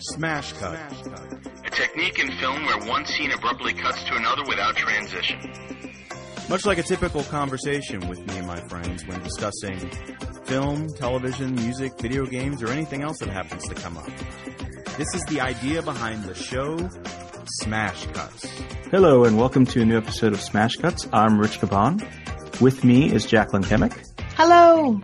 [0.00, 0.78] Smash cut.
[1.64, 5.38] A technique in film where one scene abruptly cuts to another without transition.
[6.48, 9.78] Much like a typical conversation with me and my friends when discussing
[10.44, 14.10] film, television, music, video games, or anything else that happens to come up.
[14.96, 16.76] This is the idea behind the show,
[17.62, 18.44] Smash Cuts.
[18.90, 21.08] Hello and welcome to a new episode of Smash Cuts.
[21.12, 22.00] I'm Rich Caban.
[22.60, 23.98] With me is Jacqueline Kemick.
[24.36, 25.00] Hello.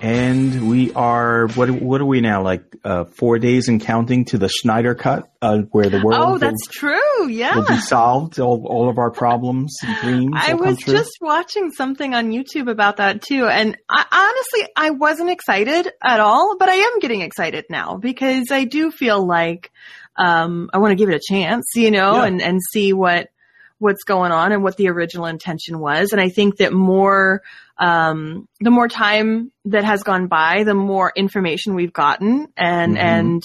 [0.00, 4.38] And we are, what, what are we now, like uh, four days and counting to
[4.38, 7.28] the Snyder Cut, uh, where the world Oh, will, that's true.
[7.28, 7.56] Yeah.
[7.56, 11.70] will be solved, all, all of our problems and dreams I will was just watching
[11.72, 13.46] something on YouTube about that too.
[13.46, 18.52] And I, honestly, I wasn't excited at all, but I am getting excited now because
[18.52, 19.72] I do feel like,
[20.16, 22.24] um, I want to give it a chance, you know, Yeah.
[22.26, 23.30] and, and see what,
[23.78, 26.12] what's going on and what the original intention was.
[26.12, 27.42] And I think that more,
[27.78, 33.00] um, the more time that has gone by, the more information we've gotten and, Mhm.
[33.00, 33.42] and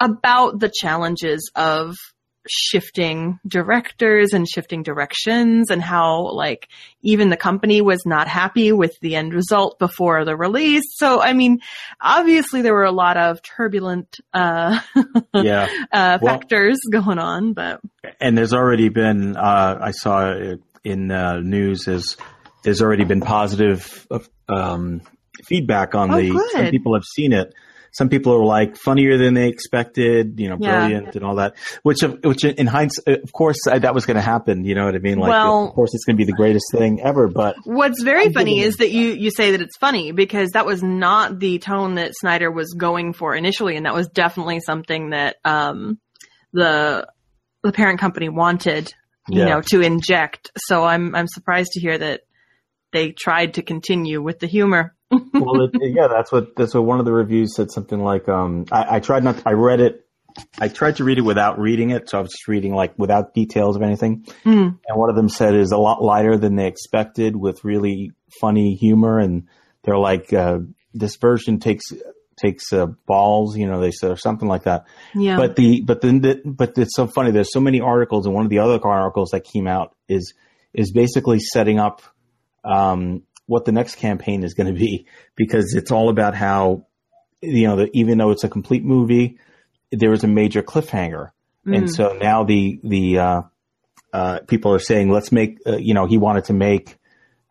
[0.00, 1.96] about the challenges of
[2.48, 6.68] shifting directors and shifting directions and how like
[7.02, 10.82] even the company was not happy with the end result before the release.
[10.96, 11.60] So I mean,
[12.00, 14.78] obviously there were a lot of turbulent uh,
[15.34, 15.68] yeah.
[15.92, 17.80] uh Well- factors going on, but
[18.20, 22.16] And there's already been, uh, I saw it in uh, news, is
[22.62, 24.06] there's already been positive
[24.48, 25.00] um,
[25.46, 26.30] feedback on Oh, the.
[26.30, 26.50] good.
[26.52, 27.52] Some people have seen it.
[27.94, 30.80] Some people are like funnier than they expected, you know, Yeah.
[30.80, 31.54] brilliant and all that.
[31.84, 34.64] Which, of- which in hindsight, of course, uh, that was going to happen.
[34.64, 35.18] You know what I mean?
[35.18, 37.28] Like, Well- of course, it's going to be the greatest thing ever.
[37.28, 40.66] But What's very I'm funny is that you, you say that it's funny because that
[40.66, 45.10] was not the tone that Snyder was going for initially, and that was definitely something
[45.10, 45.98] that um,
[46.52, 47.06] the
[47.62, 48.92] the parent company wanted,
[49.28, 49.44] you Yeah.
[49.46, 50.50] know, to inject.
[50.58, 52.22] So I'm I'm surprised to hear that
[52.94, 54.94] they tried to continue with the humor.
[55.10, 57.70] well, it, yeah, that's what that's what one of the reviews said.
[57.70, 60.06] Something like, um, I, I tried not, I read it,
[60.58, 63.34] I tried to read it without reading it, so I was just reading like without
[63.34, 64.24] details of anything.
[64.44, 64.78] Mm.
[64.86, 68.74] And one of them said is a lot lighter than they expected, with really funny
[68.74, 69.18] humor.
[69.18, 69.48] And
[69.82, 70.60] they're like, uh,
[70.94, 71.84] this version takes
[72.40, 74.86] takes uh, balls, you know, they said or something like that.
[75.14, 75.36] Yeah.
[75.36, 77.30] But the but then the, but it's so funny.
[77.32, 80.32] There's so many articles, and one of the other articles that came out is
[80.72, 82.02] is basically setting up
[82.64, 86.86] um, what the next campaign is going to be because it's all about how
[87.40, 89.38] you know the, even though it's a complete movie,
[89.92, 91.30] there is a major cliffhanger,
[91.66, 91.94] and Mm.
[91.94, 93.42] so now the the uh,
[94.12, 96.98] uh, people are saying let's make uh, you know he wanted to make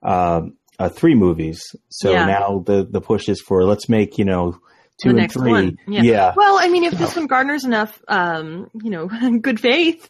[0.01, 0.41] uh,
[0.79, 2.25] uh, three movies, so Yeah.
[2.25, 4.57] now the the push is for let's make you know
[5.01, 5.77] two The and next three, one.
[5.87, 6.01] Yeah.
[6.03, 9.07] yeah, Well, I mean, if this one garners enough, um, you know,
[9.41, 10.09] good faith,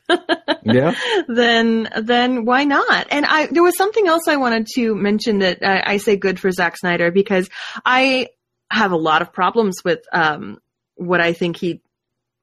[0.63, 0.95] yeah.
[1.27, 3.07] then then why not?
[3.09, 6.39] And I there was something else I wanted to mention that I, I say good
[6.39, 7.49] for Zack Snyder because
[7.85, 8.29] I
[8.69, 10.59] have a lot of problems with um,
[10.95, 11.81] what I think he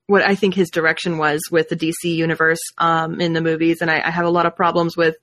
[0.07, 3.91] what I think his direction was with the DC universe um, in the movies, and
[3.91, 5.17] I, I have a lot of problems with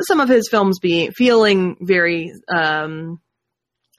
[0.00, 3.20] some of his films being feeling very um,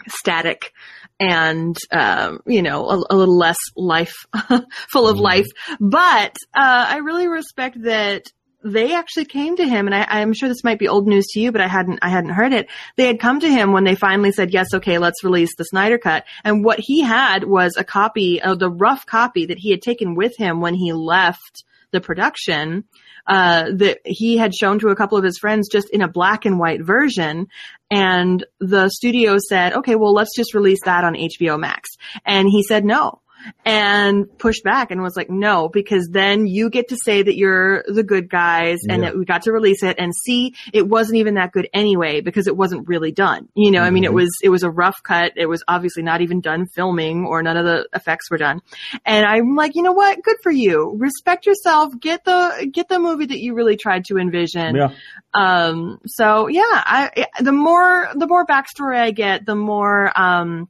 [0.07, 0.73] static
[1.19, 4.13] and um, you know a, a little less life
[4.91, 5.21] full of Mhm.
[5.21, 5.47] life.
[5.79, 8.23] But uh, i really respect that
[8.65, 11.39] they actually came to him and I, i'm sure this might be old news to
[11.41, 12.67] you but i hadn't i hadn't heard it.
[12.95, 15.97] They had come to him when they finally said yes okay let's release the snyder
[15.97, 16.23] cut.
[16.45, 20.15] And what he had was a copy of the rough copy that he had taken
[20.15, 21.63] with him when he left
[21.93, 22.83] the production
[23.25, 26.45] uh, that he had shown to a couple of his friends just in a black
[26.45, 27.47] and white version.
[27.89, 31.91] And the studio said, okay, well, let's just release that on HBO Max.
[32.25, 33.21] And he said no
[33.65, 37.83] and pushed back and was like, no, because then you get to say that you're
[37.87, 39.09] the good guys and Yeah.
[39.09, 42.47] that we got to release it and see it wasn't even that good anyway because
[42.47, 43.49] it wasn't really done.
[43.55, 44.15] You know, I mean, it Mhm.
[44.15, 45.33] was, it was a rough cut.
[45.35, 48.61] It was obviously not even done filming or none of the effects were done.
[49.05, 50.21] And I'm like, you know what?
[50.23, 50.95] Good for you.
[50.97, 51.93] Respect yourself.
[51.99, 54.75] Get the, get the movie that you really tried to envision.
[54.75, 54.89] yeah.
[55.33, 60.69] Um, so yeah, I, the more, the more backstory I get, the more, um,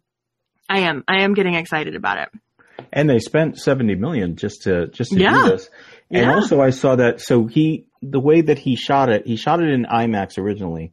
[0.69, 2.29] I am, I am getting excited about it.
[2.91, 5.33] And they spent seventy million just to just to Yeah.
[5.43, 5.69] do this.
[6.11, 6.35] And Yeah.
[6.35, 7.21] also, I saw that.
[7.21, 10.91] So he, the way that he shot it, he shot it in IMAX originally,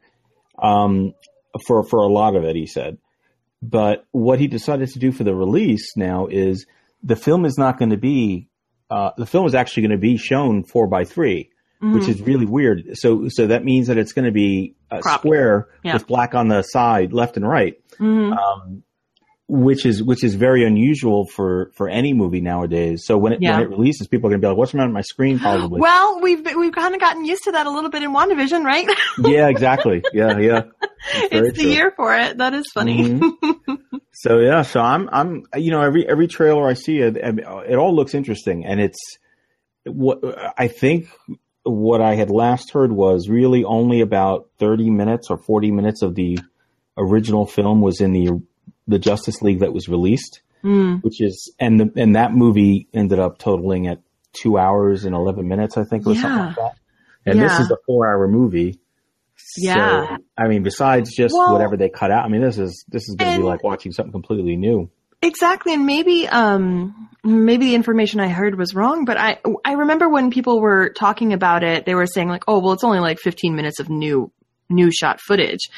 [0.59, 1.15] um,
[1.67, 2.57] for for a lot of it.
[2.57, 2.99] He said,
[3.63, 6.67] but what he decided to do for the release now is
[7.03, 8.49] the film is not going to be.
[8.91, 11.49] Uh, the film is actually going to be shown four by 3
[11.83, 12.09] which Mhm.
[12.11, 12.83] is really weird.
[12.99, 15.21] So, so that means that it's going to be a Cropped.
[15.21, 15.95] square Yeah.
[15.95, 18.37] with black on the side, left and right Mhm.
[18.37, 18.83] um,
[19.53, 23.03] which is which is very unusual for for any movie nowadays.
[23.05, 23.55] So when it Yeah.
[23.55, 25.81] when it releases, people are gonna be like, "What's on my screen?" Probably.
[25.81, 28.87] Well, we've we've kind of gotten used to that a little bit in WandaVision, right?
[29.19, 30.03] yeah, exactly.
[30.13, 30.63] Yeah, yeah.
[31.33, 31.73] It's the true.
[31.73, 32.39] year for it.
[32.39, 33.03] That is funny.
[33.05, 33.33] Mhm.
[34.13, 37.95] So yeah, so I'm I'm you know every every trailer I see it it all
[37.95, 38.99] looks interesting and it's
[39.87, 40.19] what
[40.59, 41.09] I think
[41.63, 46.15] what I had last heard was really only about 30 minutes or 40 minutes of
[46.17, 46.39] the
[46.99, 48.43] original film was in the
[48.91, 51.03] the Justice League that was released, Mm.
[51.03, 54.01] which is and the, and that movie ended up totaling at
[54.35, 56.73] two hours and 11 minutes, I think, or something like that.
[57.25, 58.79] And this is a four hour movie.
[59.57, 60.17] Yeah.
[60.17, 63.09] So, I mean, besides just Well- whatever they cut out, I mean, this is this
[63.09, 64.91] is going to be like watching something completely new.
[65.23, 70.09] Exactly, and maybe um maybe the information I heard was wrong, but I I remember
[70.09, 73.19] when people were talking about it, they were saying like, "Oh, well, it's only like
[73.19, 74.31] 15 minutes of new
[74.71, 75.69] new shot footage,"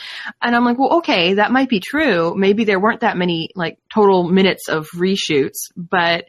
[0.40, 2.34] and I'm like, "Well, okay, that might be true.
[2.36, 6.26] Maybe there weren't that many like total minutes of reshoots, but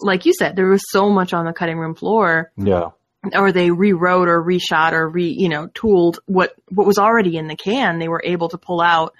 [0.00, 2.90] like you said, there was so much on the cutting room floor." Yeah.
[3.34, 7.48] or they rewrote or reshot or re you know tooled what what was already in
[7.48, 9.12] the can they were able to pull out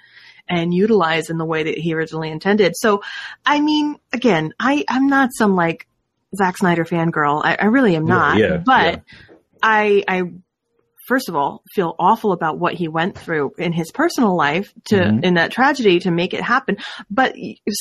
[0.49, 3.03] and utilize in the way that he originally intended so
[3.45, 5.87] i mean again i i'm not some like
[6.35, 7.41] Zack Snyder fangirl.
[7.45, 8.37] I, I really am Yeah, not.
[8.37, 9.35] yeah, but yeah.
[9.61, 10.23] I, I,
[11.11, 14.95] first of all, feel awful about what he went through in his personal life to,
[14.95, 15.23] Mhm.
[15.25, 16.77] in that tragedy to make it happen.
[17.09, 17.35] But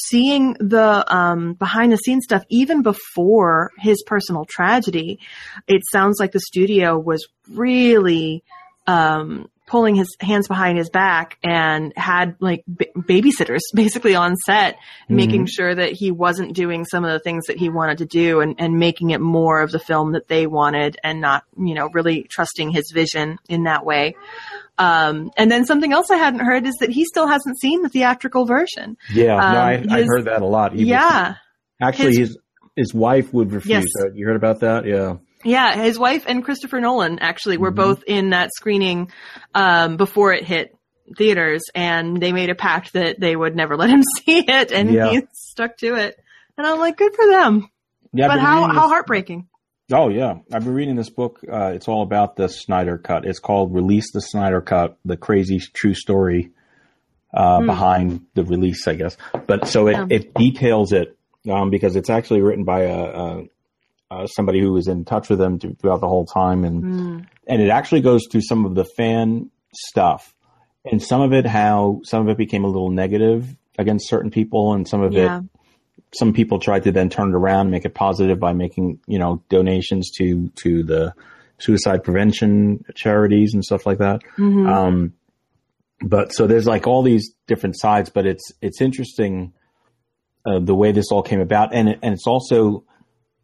[0.09, 5.21] seeing the, um, behind the scenes stuff, even before his personal tragedy,
[5.69, 8.43] it sounds like the studio was really,
[8.89, 14.77] um, pulling his hands behind his back and had like b- babysitters basically on set
[15.09, 18.41] making sure that he wasn't doing some of the things that he wanted to do
[18.41, 21.89] and, and making it more of the film that they wanted and not, you know,
[21.95, 24.17] really trusting his vision in that way.
[24.77, 27.89] Um, and then something else I hadn't heard is that he still hasn't seen the
[27.89, 28.97] theatrical version.
[29.13, 30.73] Yeah, Um, I, I his- heard that a lot.
[30.73, 31.35] He was- yeah.
[31.81, 32.39] actually, his- his
[32.77, 33.85] his wife would refuse.
[33.85, 33.85] Yes.
[34.01, 34.87] Uh, You heard about that?
[34.87, 35.17] Yeah.
[35.45, 37.77] Yeah, his wife and Christopher Nolan actually were Mhm.
[37.77, 39.11] both in that screening
[39.55, 40.77] um, before it hit
[41.17, 44.93] theaters, and they made a pact that they would never let him see it, and
[44.93, 45.11] Yeah.
[45.11, 46.17] he stuck to it.
[46.59, 47.69] And I'm like, good for them.
[48.13, 49.47] Yeah, but how how heartbreaking.
[49.93, 51.41] Oh yeah, I've been reading this book.
[51.51, 53.25] Uh, it's all about the Snyder Cut.
[53.25, 56.51] It's called "Release the Snyder Cut: The Crazy True Story
[57.33, 57.67] uh, Hmm.
[57.67, 59.17] Behind the Release," I guess.
[59.47, 60.07] But so it, Yeah.
[60.11, 61.17] it details it
[61.51, 63.43] um, because it's actually written by a, a,
[64.11, 67.27] uh somebody who was in touch with them throughout the whole time, and Mm.
[67.47, 70.35] and it actually goes through some of the fan stuff,
[70.91, 74.73] and some of it how some of it became a little negative against certain people,
[74.75, 75.39] and some of Yeah.
[75.39, 75.45] it
[76.13, 79.19] some people tried to then turn it around and make it positive by making you
[79.19, 81.15] know donations to to the
[81.59, 84.23] suicide prevention charities and stuff like that.
[84.39, 84.67] Mhm.
[84.69, 85.13] Um,
[86.03, 89.53] but so there's like all these different sides, but it's it's interesting
[90.47, 92.83] uh, the way this all came about, and and it's also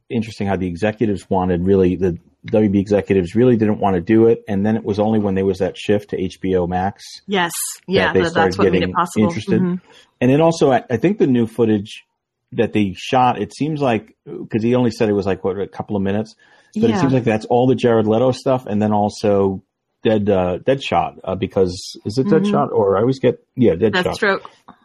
[0.09, 4.45] interesting how the executives wanted really the WB executives really didn't want to do it,
[4.49, 7.53] and then it was only when there was that shift to HBO Max Yes,
[7.89, 9.27] yeah, that, that's what made it possible.
[9.29, 9.61] interested.
[9.63, 9.81] Mhm.
[10.21, 12.05] and then also, I, I think the new footage
[12.53, 15.67] that they shot, it seems like because he only said it was like what a
[15.67, 16.37] couple of minutes,
[16.81, 19.63] but it seems like that's all the Jared Leto stuff, and then also
[20.05, 21.73] Dead uh, Deadshot uh, because
[22.05, 22.31] is it Mhm.
[22.43, 24.43] Deadshot or I always get yeah Deadshot Deathstroke.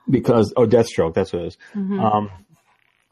[0.10, 2.00] because oh Deathstroke that's what it is Mhm.
[2.02, 2.32] um,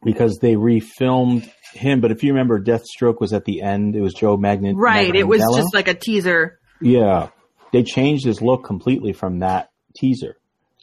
[0.04, 3.96] because they refilmed him, but if you remember, Deathstroke was at the end.
[3.96, 4.76] It was Joe Magnet.
[4.78, 6.60] right, it was just like a teaser.
[6.82, 7.30] Yeah,
[7.74, 10.38] they changed his look completely from that teaser.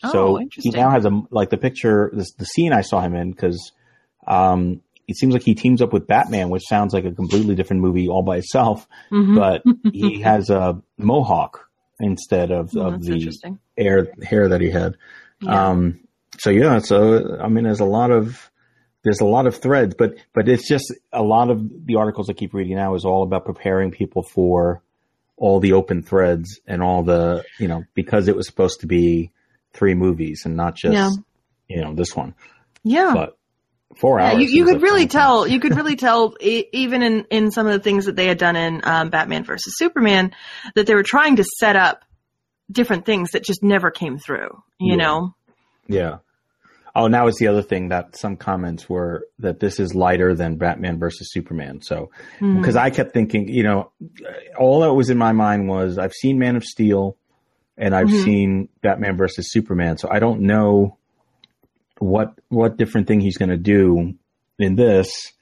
[0.05, 3.15] Oh, So he now has a like the picture, this, the scene I saw him
[3.15, 3.73] in because
[4.27, 7.81] um, it seems like he teams up with Batman, which sounds like a completely different
[7.83, 8.87] movie all by itself.
[9.11, 9.37] Mhm.
[9.37, 9.63] But
[9.93, 14.97] he has a mohawk instead of, Oh, of the hair hair that he had.
[15.41, 15.69] Yeah.
[15.69, 16.01] Um,
[16.39, 18.51] so yeah, so I mean, there's a lot of
[19.07, 22.33] there's a lot of threads, but but it's just a lot of the articles I
[22.33, 24.83] keep reading now is all about preparing people for
[25.37, 29.31] all the open threads and all the you know because it was supposed to be
[29.73, 31.11] three movies and not just Yeah.
[31.69, 32.35] you know this one,
[32.83, 33.13] yeah.
[33.15, 33.39] but
[33.97, 34.43] four Yeah, hours.
[34.43, 35.21] you, you could really a long time.
[35.21, 35.47] tell.
[35.47, 38.39] You could really tell, e- even in in some of the things that they had
[38.39, 40.33] done in um, Batman versus Superman,
[40.75, 42.03] that they were trying to set up
[42.73, 44.49] different things that just never came through.
[44.81, 44.97] You Yeah.
[44.97, 45.35] know,
[45.87, 46.17] Yeah.
[46.99, 50.57] Oh, now it's the other thing that some comments were that this is lighter than
[50.57, 51.83] Batman versus Superman.
[51.83, 52.11] So,
[52.41, 53.93] because I kept thinking, you know,
[54.59, 57.17] all that was in my mind was I've seen Man of Steel
[57.77, 58.25] and I've Mhm.
[58.25, 59.99] seen Batman versus Superman.
[59.99, 60.97] So I don't know
[61.99, 64.15] what what different thing he's going to do
[64.59, 65.33] in this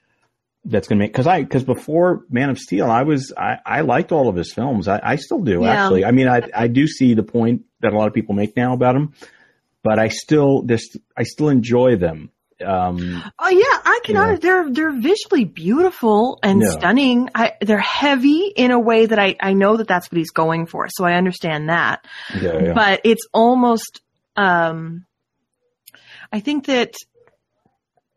[0.65, 3.81] that's going to make because I because before Man of Steel I was I, I
[3.81, 5.71] liked all of his films I, I still do Yeah.
[5.73, 8.55] actually I mean I I do see the point that a lot of people make
[8.57, 9.13] now about him
[9.85, 10.83] but I still this
[11.15, 12.31] I still enjoy them
[12.65, 12.97] um
[13.37, 14.39] Oh yeah, I can.
[14.39, 16.69] They're they're visually beautiful and Yeah.
[16.69, 17.29] stunning.
[17.35, 20.65] I, they're heavy in a way that I I know that that's what he's going
[20.65, 20.87] for.
[20.89, 22.05] So I understand that.
[22.41, 22.73] yeah, yeah.
[22.73, 24.01] But it's almost
[24.37, 25.05] um,
[26.31, 26.93] I think that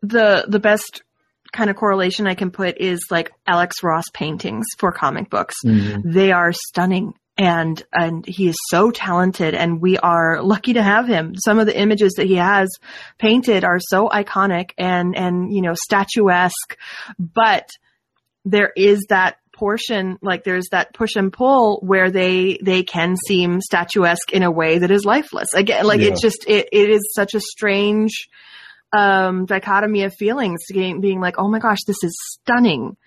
[0.01, 1.03] the the best
[1.51, 5.55] kind of correlation I can put is like Alex Ross paintings for comic books.
[5.65, 6.01] Mhm.
[6.05, 11.07] They are stunning and and he is so talented and we are lucky to have
[11.07, 11.33] him.
[11.37, 12.67] Some of the images that he has
[13.17, 16.77] painted are so iconic and and you know statuesque,
[17.17, 17.69] but
[18.43, 23.61] there is that portion like there's that push and pull where they they can seem
[23.61, 25.53] statuesque in a way that is lifeless.
[25.53, 26.07] Again, like Yeah.
[26.09, 28.27] it's just it it is such a strange
[28.91, 32.97] um dichotomy of feelings being, being like, "Oh my gosh, this is stunning."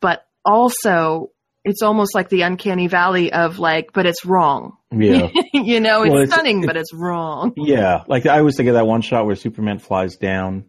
[0.00, 1.30] But also
[1.64, 4.76] it's almost like the uncanny valley of like, but it's wrong.
[4.90, 5.28] Yeah.
[5.52, 7.52] you know, it's Well, it's- stunning, it- but it's wrong.
[7.56, 10.64] Yeah, like I always think of that one shot where Superman flies down,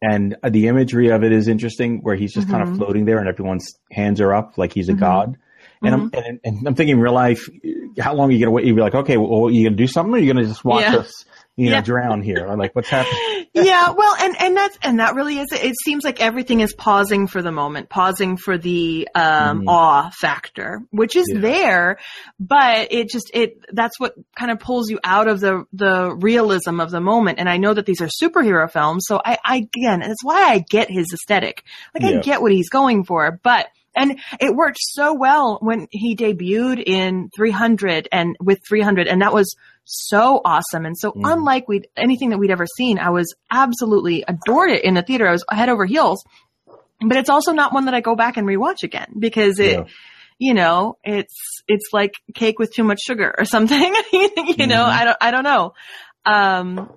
[0.00, 3.18] and uh, the imagery of it is interesting, where he's just kind of floating there,
[3.18, 5.00] and everyone's hands are up like he's a Mhm.
[5.00, 5.38] god.
[5.84, 7.48] And I'm and, and I'm thinking in real life,
[7.98, 8.64] how long are you gonna wait?
[8.66, 10.96] You'd be like, okay, well, you gonna do something, or you gonna just watch Yeah.
[10.98, 11.24] us,
[11.56, 11.80] you know, Yeah.
[11.82, 12.46] drown here?
[12.46, 13.41] Or like, what's happening?
[13.64, 15.48] yeah, well, and and that's and that really is.
[15.52, 19.64] It seems like everything is pausing for the moment, pausing for the um, Mhm.
[19.68, 21.40] awe factor, which is Yeah.
[21.40, 21.98] there,
[22.40, 26.80] but it just it that's what kind of pulls you out of the the realism
[26.80, 27.38] of the moment.
[27.38, 30.64] And I know that these are superhero films, so I, I again, that's why I
[30.70, 31.62] get his aesthetic.
[31.94, 32.18] Like Yeah.
[32.20, 33.66] I get what he's going for, but.
[33.94, 39.34] And it worked so well when he debuted in 300 and with 300 and that
[39.34, 41.32] was so awesome and so Mhm.
[41.32, 42.98] unlike we anything that we'd ever seen.
[42.98, 45.28] I was absolutely adored it in the theater.
[45.28, 46.22] I was head over heels.
[47.04, 49.84] But it's also not one that I go back and rewatch again because it, Yeah.
[50.38, 51.34] you know, it's
[51.66, 53.94] it's like cake with too much sugar or something.
[54.12, 54.88] you know, Mhm.
[54.88, 55.74] I don't I don't know.
[56.24, 56.90] Um,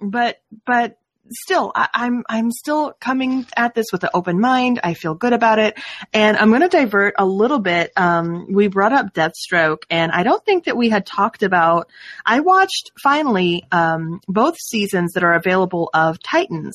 [0.00, 0.96] but but
[1.30, 4.80] still, I, I'm I'm still coming at this with an open mind.
[4.82, 5.78] I feel good about it,
[6.12, 7.92] and I'm going to divert a little bit.
[7.96, 11.88] Um, we brought up Deathstroke, and I don't think that we had talked about.
[12.26, 16.74] I watched finally um, both seasons that are available of Titans,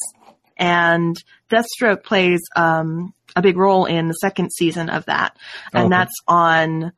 [0.58, 1.16] and
[1.50, 5.38] Deathstroke plays um, a big role in the second season of that,
[5.74, 5.90] and Okay.
[5.90, 6.92] that's on.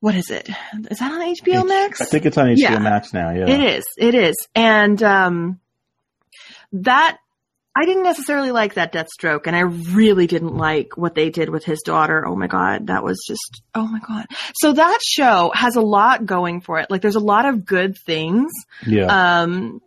[0.00, 0.50] What is it?
[0.90, 2.02] Is that on HBO Max?
[2.02, 2.78] I think it's on HBO Yeah.
[2.78, 3.30] Max now.
[3.30, 3.84] Yeah, It is.
[3.96, 4.34] It is.
[4.54, 5.60] And um
[6.74, 7.18] that
[7.76, 11.64] I didn't necessarily like that Deathstroke, and I really didn't like what they did with
[11.64, 12.24] his daughter.
[12.24, 14.26] Oh my god, that was just oh my god.
[14.54, 16.90] So that show has a lot going for it.
[16.90, 18.52] Like there's a lot of good things.
[18.86, 19.40] yeah.
[19.40, 19.80] Um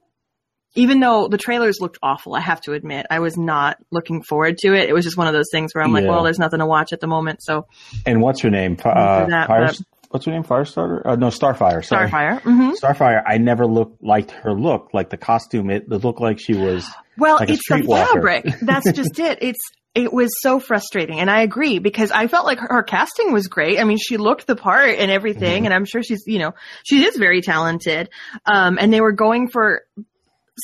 [0.76, 4.60] even though the trailers looked awful, I have to admit, I was not looking forward
[4.60, 4.88] to it.
[4.88, 6.94] It was just one of those things where I'm like, well, there's nothing to watch
[6.94, 7.42] at the moment.
[7.42, 7.66] So
[8.06, 8.78] and what's her name?
[8.84, 10.44] Uh, that, what's her name?
[10.44, 11.02] Firestarter?
[11.06, 11.84] Uh, no, Starfire.
[11.86, 12.10] Sorry.
[12.10, 12.42] Starfire.
[12.42, 13.22] hmm Starfire.
[13.26, 15.70] I never looked liked her look, like the costume.
[15.70, 16.88] It, it looked like she was.
[17.20, 18.46] Well, like a it's the fabric.
[18.62, 19.40] That's just it.
[19.42, 19.60] It's
[19.96, 23.48] it was so frustrating, and I agree because I felt like her, her casting was
[23.48, 23.80] great.
[23.80, 25.66] I mean, she looked the part and everything, Mhm.
[25.66, 26.52] and I'm sure she's you know
[26.84, 28.10] she is very talented.
[28.46, 29.82] Um, and they were going for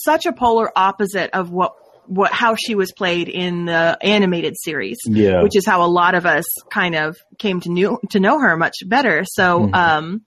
[0.04, 1.74] such a polar opposite of what
[2.06, 5.42] what how she was played in the animated series Yeah.
[5.42, 8.56] which is how a lot of us kind of came to know to know her
[8.58, 9.24] much better.
[9.26, 9.76] So, Mhm.
[9.76, 10.22] um,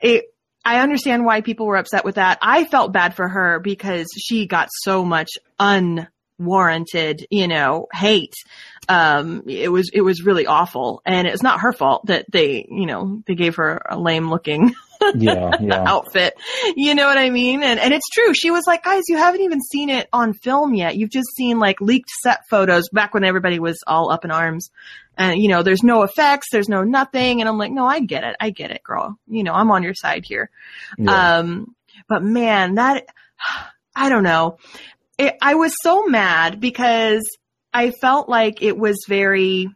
[0.00, 0.24] it,
[0.64, 2.38] I understand why people were upset with that.
[2.42, 5.28] I felt bad for her because she got so much
[6.38, 8.34] unwarranted, you know, hate.
[8.88, 12.86] Um, it was, it was really awful and it's not her fault that they, you
[12.86, 14.74] know, they gave her a lame looking
[15.14, 15.50] yeah.
[15.60, 15.84] Yeah.
[15.86, 16.34] outfit.
[16.76, 17.62] You know what I mean?
[17.62, 18.34] And and it's true.
[18.34, 20.96] She was like, guys, you haven't even seen it on film yet.
[20.96, 24.70] You've just seen like leaked set photos back when everybody was all up in arms.
[25.16, 27.40] And you know, there's no effects, there's no nothing.
[27.40, 28.36] And I'm like, no, I get it.
[28.38, 29.18] I get it, girl.
[29.26, 30.50] You know, I'm on your side here.
[30.98, 31.38] yeah.
[31.38, 31.74] Um,
[32.08, 33.06] but man, that
[33.96, 34.58] I don't know.
[35.18, 37.22] It, I was so mad because
[37.72, 39.68] I felt like it was very.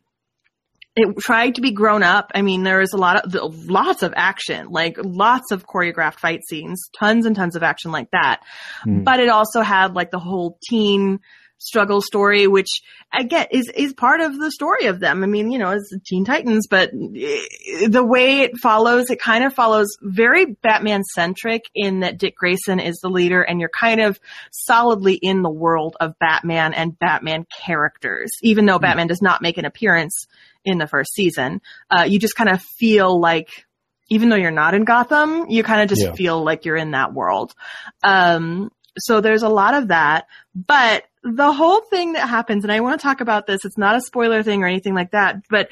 [0.96, 2.32] It tried to be grown up.
[2.34, 6.40] I mean, there was a lot of lots of action, like lots of choreographed fight
[6.48, 8.40] scenes, tons and tons of action like that.
[8.84, 9.04] Mm.
[9.04, 11.20] But it also had like the whole teen
[11.60, 12.80] struggle story, which
[13.12, 15.22] I get is is part of the story of them.
[15.22, 19.44] I mean, you know, it's Teen Titans, but eh, the way it follows, it kind
[19.44, 24.00] of follows very Batman centric in that Dick Grayson is the leader, and you're kind
[24.00, 24.18] of
[24.50, 29.58] solidly in the world of Batman and Batman characters, even though Batman does not make
[29.58, 30.26] an appearance
[30.64, 31.60] in the first season.
[31.90, 33.66] Uh, you just kind of feel like.
[34.12, 36.12] Even though you're not in Gotham, you kind of just Yeah.
[36.14, 37.54] feel like you're in that world.
[38.02, 42.80] Um, so there's a lot of that, but the whole thing that happens, and I
[42.80, 45.68] want to talk about this, it's not a spoiler thing or anything like that, but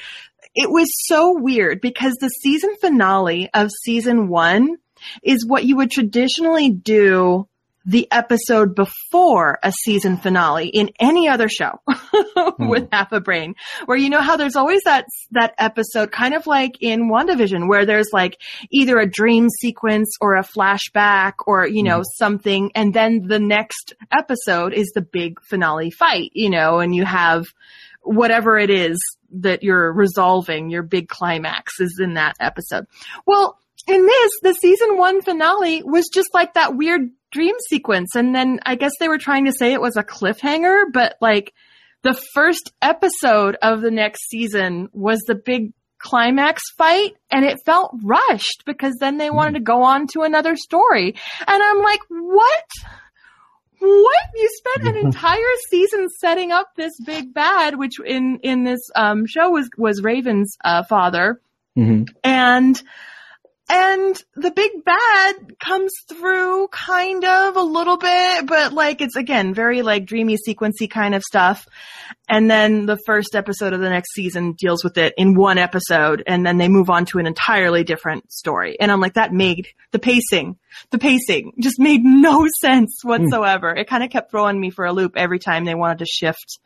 [0.55, 4.77] it was so weird because the season finale of season one
[5.25, 7.49] is what you would traditionally do
[7.85, 12.69] the episode before a season finale in any other show hmm.
[12.69, 13.55] with half a brain
[13.87, 17.87] where you know how there's always that that episode kind of like in WandaVision where
[17.87, 22.17] there's like either a dream sequence or a flashback or you know hmm.
[22.17, 27.05] something and then the next episode is the big finale fight you know and you
[27.05, 27.47] have
[28.03, 28.99] whatever it is
[29.31, 32.87] that you're resolving your big climax is in that episode.
[33.27, 33.59] Well
[33.89, 38.15] in this, the season one finale was just like that weird dream sequence.
[38.15, 41.53] And then I guess they were trying to say it was a cliffhanger, but like
[42.03, 47.93] the first episode of the next season was the big climax fight and it felt
[48.05, 51.15] rushed because then they wanted to go on to another story.
[51.47, 52.65] And I'm like, what?
[53.81, 54.25] What?
[54.35, 55.39] You spent an entire
[55.71, 60.57] season setting up this big bad, which in, in this, um, show was, was Raven's,
[60.65, 61.41] uh, father.
[61.75, 62.81] hmm And,
[63.71, 69.53] and the big bad comes through kind of a little bit, but like it's again
[69.53, 71.67] very like dreamy sequency kind of stuff.
[72.29, 76.23] And then the first episode of the next season deals with it in one episode
[76.27, 78.79] and then they move on to an entirely different story.
[78.81, 80.57] And I'm like, that made the pacing,
[80.91, 83.75] the pacing just made no sense whatsoever.
[83.75, 86.59] It kind of kept throwing me for a loop every time they wanted to shift,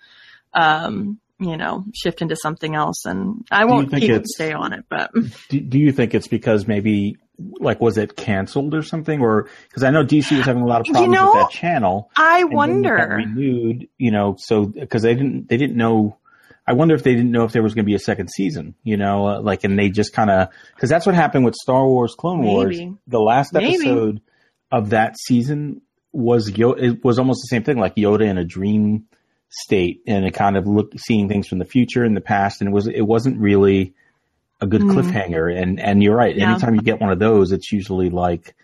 [0.54, 3.04] um, you know, shift into something else.
[3.04, 5.11] And I won't keep it stay on it, but
[5.49, 9.82] Do, do you think it's because maybe like was it canceled or something, or because
[9.82, 12.11] I know DC was having a lot of You problems know, with that channel.
[12.16, 13.16] I and then it got wonder.
[13.16, 16.18] renewed, you know, so because they didn't they didn't know.
[16.64, 18.76] I wonder if they didn't know if there was going to be a second season,
[18.84, 21.84] you know, uh, like, and they just kind of because that's what happened with Star
[21.84, 22.78] Wars Clone Wars.
[23.08, 23.75] The last Maybe.
[23.75, 24.20] episode
[24.70, 25.80] of that season
[26.12, 29.06] was Yo- it was almost the same thing, like Yoda in a dream
[29.52, 32.68] state, and it kind of looked seeing things from the future and the past, and
[32.68, 33.94] it was it wasn't really
[34.61, 34.94] a good Mhm.
[34.94, 35.61] cliffhanger.
[35.61, 36.35] And and you're right.
[36.35, 36.50] Yeah.
[36.52, 38.54] Anytime you get one of those, it's usually like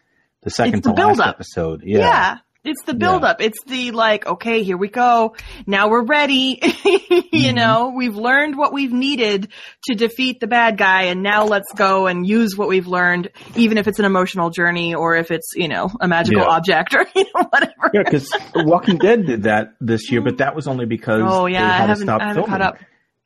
[0.42, 1.34] the second It's the to last build-up.
[1.36, 1.82] episode.
[1.84, 1.98] Yeah.
[1.98, 2.36] Yeah.
[2.64, 2.98] It's the Yeah.
[2.98, 3.40] build up.
[3.40, 5.36] It's the like, okay, here we go.
[5.66, 6.60] Now we're ready.
[7.08, 7.36] Mm-hmm.
[7.36, 9.48] you know, we've learned what we've needed
[9.84, 13.76] to defeat the bad guy and now let's go and use what we've learned, even
[13.78, 16.48] if it's an emotional journey or if it's, you know, a magical Yeah.
[16.48, 17.90] object or, you know, whatever.
[17.94, 21.52] Yeah, because Walking Dead did that this year, but that was only because Oh they
[21.52, 22.50] yeah, I had to haven't, stop I filming.
[22.50, 22.78] caught up.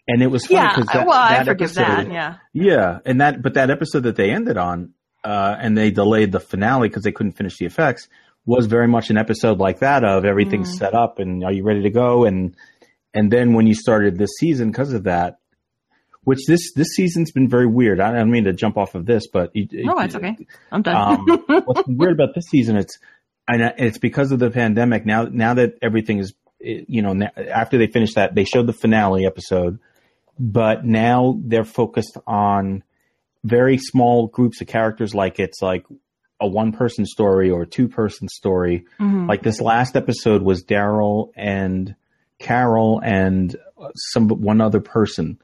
[0.09, 2.12] And it was funny Yeah, because that, well, I forgive episode, that.
[2.12, 2.35] Yeah.
[2.53, 6.40] yeah, and that but that episode that they ended on, uh, and they delayed the
[6.40, 8.09] finale because they couldn't finish the effects,
[8.46, 10.78] was very much an episode like that of everything's Mm.
[10.78, 12.55] set up and are you ready to go and
[13.14, 15.38] and then when you started this season because of that.
[16.24, 17.98] Which this this season's been very weird.
[18.00, 20.37] I don't mean to jump off of this, but it, No, it's okay.
[20.70, 20.94] I'm done.
[21.28, 22.96] um, what's weird about this season, it's
[23.48, 25.05] and it's because of the pandemic.
[25.05, 29.26] Now, now that everything is, you know, after they finished that, they showed the finale
[29.26, 29.81] episode,
[30.38, 32.85] but now they're focused on
[33.42, 35.16] very small groups of characters.
[35.16, 35.85] Like it's like
[36.42, 38.85] a one person story or a two person story.
[39.00, 39.28] Mhm.
[39.28, 41.94] Like this last episode was Daryl and
[42.38, 43.55] Carol and
[44.12, 45.38] some one other person,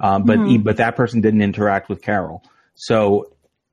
[0.00, 0.64] um, but Mhm.
[0.64, 2.42] but that person didn't interact with Carol.
[2.74, 3.32] So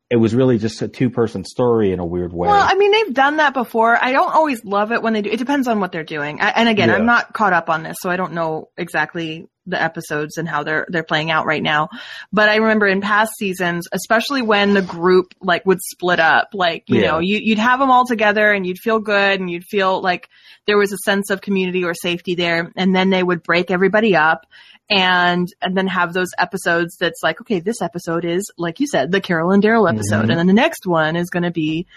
[0.09, 2.47] it was really just a two person story in a weird way.
[2.47, 3.97] Well, I mean, they've done that before.
[4.01, 5.29] I don't always love it when they do.
[5.29, 6.39] It depends on what they're doing.
[6.39, 6.95] I, and again, Yeah.
[6.95, 10.63] I'm not caught up on this, so I don't know exactly the episodes and how
[10.63, 11.89] they're they're playing out right now.
[12.33, 16.83] But I remember in past seasons, especially when the group like would split up, like
[16.87, 17.11] you Yeah.
[17.11, 20.29] know, you, you'd have them all together and you'd feel good and you'd feel like
[20.65, 24.15] there was a sense of community or safety there, and then they would break everybody
[24.15, 24.45] up.
[24.89, 29.11] And and then have those episodes that's like okay this episode is like you said
[29.11, 30.29] the Carol and Daryl episode Mhm.
[30.29, 31.87] and then the next one is going to be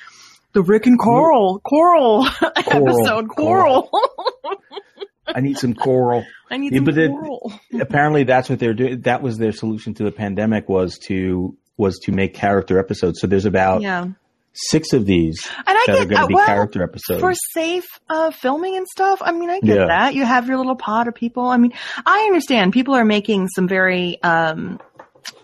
[0.55, 3.89] the Rick and Coral Coral, episode Coral.
[5.37, 6.25] I need some coral.
[6.51, 7.53] I need Yeah, some but it- Coral.
[7.81, 9.01] Apparently, that's what they're doing.
[9.03, 13.21] That was their solution to the pandemic was to was to make character episodes.
[13.21, 14.09] So there's about Yeah,
[14.53, 17.21] six of these and I that are get going uh, to be well character episodes.
[17.21, 19.21] for safe uh, filming and stuff.
[19.23, 19.87] I mean, I get Yeah.
[19.87, 20.15] that.
[20.15, 21.47] You have your little pod of people.
[21.47, 21.73] I mean,
[22.05, 24.79] I understand people are making some very um,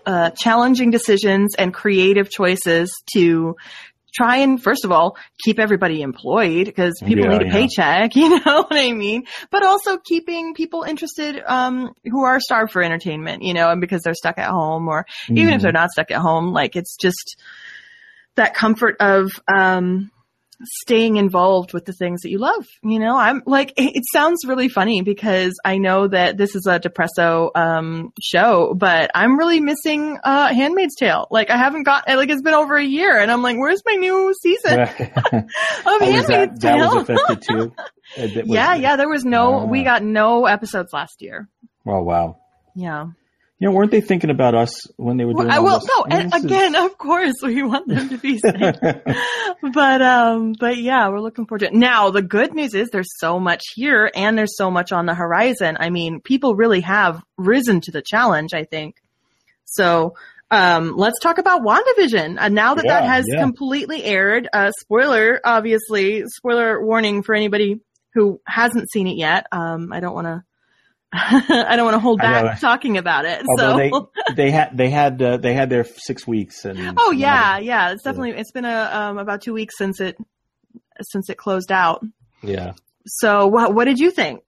[0.04, 3.56] uh, challenging decisions and creative choices to
[4.14, 7.52] try and first of all keep everybody employed because people Yeah, need a yeah.
[7.52, 12.72] paycheck you know what i mean but also keeping people interested um who are starved
[12.72, 15.62] for entertainment you know and because they're stuck at home or even if Mhm.
[15.62, 17.36] they're not stuck at home like it's just
[18.36, 20.10] that comfort of um
[20.64, 23.16] staying involved with the things that you love you know?
[23.16, 27.50] I'm like it, it sounds really funny because i know that this is a depresso
[27.54, 31.26] um show but i'm really missing uh handmaid's tale.
[31.30, 33.94] Like i haven't got like it's been over a year and i'm like where's my
[33.94, 34.80] new season?
[34.88, 34.90] Of
[35.86, 36.94] Oh, handmaid's that, that tale.
[36.94, 37.72] was affected too.
[38.16, 39.64] That was- yeah yeah there was no Ah.
[39.66, 41.48] we got no episodes last year.
[41.86, 42.38] Oh wow.
[42.74, 43.06] yeah
[43.58, 45.48] You know, weren't they thinking about us when they were doing?
[45.48, 45.88] Will this?
[45.88, 48.52] no, I mean, and this is- again, of course, we want them to be safe.
[49.72, 51.74] but um, but yeah, we're looking forward to it.
[51.74, 55.14] Now, the good news is there's so much here, and there's so much on the
[55.14, 55.78] horizon.
[55.80, 58.52] I mean, people really have risen to the challenge.
[58.52, 58.96] I think
[59.64, 60.16] so.
[60.50, 62.38] Um, let's talk about WandaVision.
[62.38, 63.40] Uh, now that that has yeah.
[63.40, 67.80] completely aired, uh, spoiler, obviously, spoiler warning for anybody
[68.14, 69.46] who hasn't seen it yet.
[69.50, 70.44] Um, I don't want to.
[71.70, 73.44] I don't want to hold back talking about it.
[73.48, 77.10] Although so they they had they had uh, they had their six weeks and Oh
[77.10, 77.90] and yeah, yeah.
[77.92, 80.16] It's definitely it's been a um, about two weeks since it
[81.02, 82.04] since it closed out.
[82.42, 82.72] yeah.
[83.06, 84.40] So what what did you think?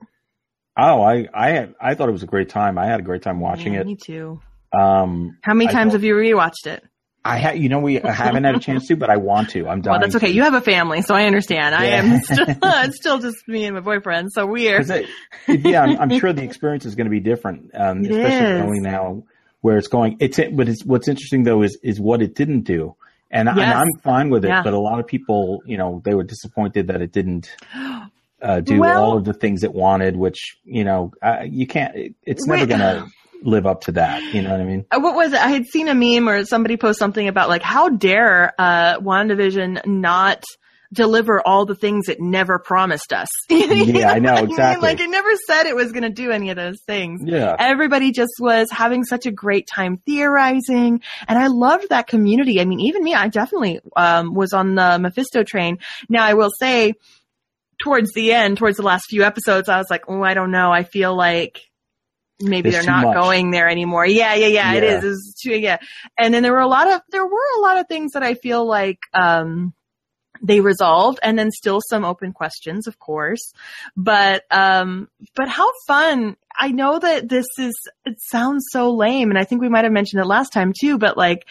[0.77, 2.79] Oh, I I I thought it was a great time.
[2.79, 3.87] I had a great time watching Yeah, it.
[3.87, 4.41] Me too.
[4.79, 6.85] Um, How many I times have you rewatched it?
[7.29, 9.69] I had you know we haven't had a chance to, but I want to.
[9.69, 9.93] I'm done.
[9.93, 10.31] Well, that's okay.
[10.31, 11.75] You have a family, so I understand.
[11.75, 15.09] I am still it's still just me and my boyfriend, so we're it-
[15.49, 18.61] yeah, I'm, I'm sure the experience is going to be different, um, especially is.
[18.65, 19.23] knowing now
[19.61, 20.17] where it's going.
[20.21, 22.95] It's it, but it's what's interesting though is is what it didn't do,
[23.31, 23.65] and, I, Yes.
[23.65, 24.49] and I'm fine with it.
[24.49, 24.63] Yeah.
[24.63, 27.51] But a lot of people, you know, they were disappointed that it didn't
[28.41, 31.95] uh, do Well- all of the things it wanted, which you know uh, you can't.
[31.97, 32.69] It, it's never Wait.
[32.69, 33.07] going to
[33.43, 34.23] live up to that.
[34.35, 34.85] You know what I mean?
[34.91, 35.41] Uh, what was it?
[35.41, 39.87] I had seen a meme or somebody post something about like how dare uh WandaVision
[39.87, 40.45] not
[40.93, 43.29] deliver all the things it never promised us.
[43.51, 44.51] Yeah, I know, what mean?
[44.53, 44.83] exactly.
[44.89, 47.21] Like it never said it was going to do any of those things.
[47.25, 47.55] Yeah.
[47.59, 52.65] everybody just was having such a great time theorizing and i loved that community i
[52.65, 56.95] mean even me i definitely um, was on the mephisto train now i will say
[57.83, 60.71] towards the end towards the last few episodes i was like oh i don't know
[60.71, 61.68] i feel like
[62.41, 63.15] maybe There's they're not much.
[63.15, 64.07] going there anymore.
[64.07, 64.99] Yeah yeah yeah, it Yeah.
[64.99, 65.79] is it's too yeah.
[66.19, 68.35] And then there were a lot of there were a lot of things that i
[68.35, 69.73] feel like um
[70.41, 73.53] they resolved and then still some open questions of course.
[73.97, 76.37] But um but how fun.
[76.61, 77.75] I know that this is
[78.05, 80.99] it sounds so lame and i think we might have mentioned it last time too
[80.99, 81.47] but like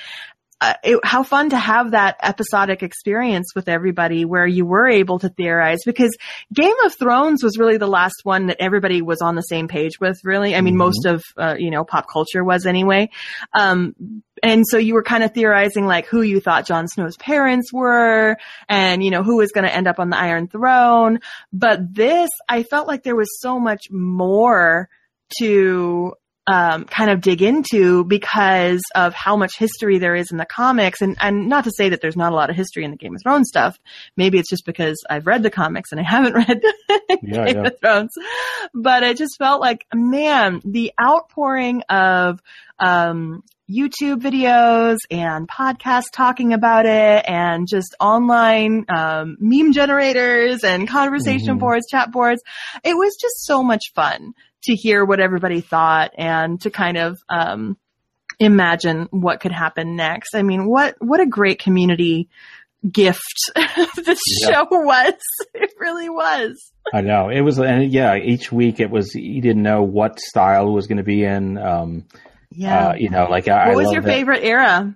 [0.60, 5.20] uh, it, how fun to have that episodic experience with everybody where you were able
[5.20, 6.16] to theorize because
[6.54, 10.00] Game of Thrones was really the last one that everybody was on the same page
[10.00, 10.56] with really.
[10.56, 10.78] I mean, Mhm.
[10.80, 13.10] most of, uh, you know, pop culture was anyway.
[13.54, 13.94] Um,
[14.42, 18.38] and so you were kind of theorizing like who you thought Jon Snow's parents were
[18.68, 21.20] and, you know, who was going to end up on the Iron Throne.
[21.54, 24.90] But this, I felt like there was so much more
[25.40, 26.14] to
[26.48, 31.02] um, kind of dig into because of how much history there is in the comics.
[31.02, 33.14] And, and not to say that there's not a lot of history in the Game
[33.16, 33.78] of Thrones stuff.
[34.16, 36.62] Maybe it's just because I've read the comics and I haven't read
[37.22, 37.68] Yeah, Game yeah.
[37.68, 38.14] of Thrones.
[38.74, 42.42] But it just felt like, man, the outpouring of
[42.80, 50.88] um, YouTube videos and podcasts talking about it and just online um, meme generators and
[50.88, 51.60] conversation Mhm.
[51.60, 52.42] boards, chat boards.
[52.84, 57.18] It was just so much fun to hear what everybody thought and to kind of
[57.30, 57.78] um,
[58.40, 60.36] imagine what could happen next.
[60.36, 62.30] I mean, what what a great community
[62.90, 63.52] gift
[64.06, 64.50] this Yeah.
[64.50, 65.14] show was.
[65.54, 66.72] It really was.
[66.94, 69.14] I know it was, and yeah, each week it was.
[69.16, 71.58] You didn't know what style it was going to be in.
[71.58, 72.06] Um,
[72.58, 72.90] Yeah.
[72.90, 74.96] uh, you know, like I, what was your that- favorite era?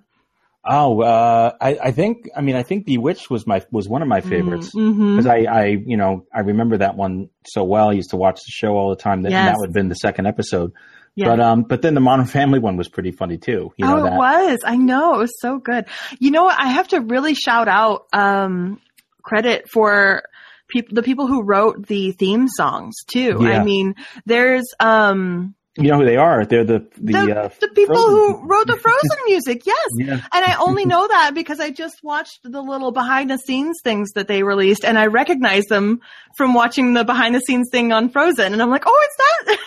[0.64, 2.30] Oh, uh, I, I think.
[2.36, 5.16] I mean, I think Bewitched was my was one of my favorites Mm-hmm.
[5.18, 7.90] because I, I, you know, I remember that one so well.
[7.90, 9.24] I used to watch the show all the time.
[9.24, 9.48] That, Yes.
[9.48, 10.74] that would have been the second episode.
[11.16, 11.30] Yeah.
[11.30, 13.74] But um, but then the Modern Family one was pretty funny too.
[13.76, 14.14] You know oh, that.
[14.14, 14.60] it was.
[14.64, 15.16] I know.
[15.16, 15.86] It was so good.
[16.20, 16.58] You know what?
[16.62, 18.80] I have to really shout out um,
[19.24, 20.22] credit for
[20.70, 23.40] peop- the people who wrote the theme songs too.
[23.42, 23.60] Yeah.
[23.60, 23.96] I mean,
[24.28, 26.46] there's um, You know who they are?
[26.46, 29.66] They're the the the, uh, the people Frozen who wrote the Frozen music.
[29.66, 29.88] Yes.
[29.96, 30.14] yeah.
[30.34, 34.12] And I only know that because I just watched the little behind the scenes things
[34.16, 36.02] that they released and I recognize them
[36.36, 38.52] from watching the behind the scenes thing on Frozen.
[38.52, 39.18] And I'm like, oh, it's
[39.50, 39.58] that,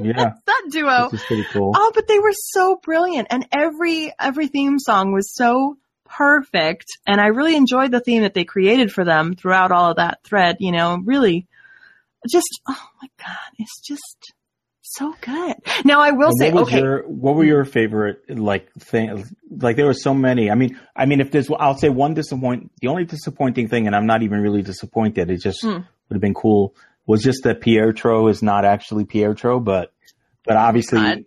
[0.02, 1.06] Yeah, that duo.
[1.10, 1.72] which is pretty cool.
[1.74, 3.26] Oh, but they were so brilliant.
[3.30, 6.86] And every, every theme song was so perfect.
[7.08, 10.22] And I really enjoyed the theme that they created for them throughout all of that
[10.22, 11.48] thread, you know, really
[12.30, 14.32] just, oh my God, it's just
[14.94, 15.54] so good.
[15.84, 16.80] Now I will And say, what okay.
[16.80, 19.24] your what were your favorite like thing?
[19.50, 20.50] Like there were so many.
[20.50, 22.70] I mean, I mean, if there's, I'll say one disappoint.
[22.80, 25.30] The only disappointing thing, and I'm not even really disappointed.
[25.30, 25.68] It just Hmm.
[26.08, 26.74] would have been cool.
[27.06, 29.92] Was just that Pietro is not actually Pietro, but
[30.44, 31.24] but obviously, God.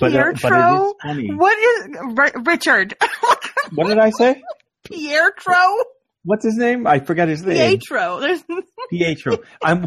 [0.00, 0.86] but, uh, but it Pietro?
[0.88, 1.28] is funny.
[1.34, 2.94] What is R- Richard?
[3.74, 4.42] What did I say?
[4.84, 5.54] Pietro?
[6.28, 6.86] What's his name?
[6.86, 7.56] I forgot his name.
[7.56, 8.20] Pietro.
[8.20, 8.44] There's
[8.90, 9.38] Pietro.
[9.64, 9.86] I'm.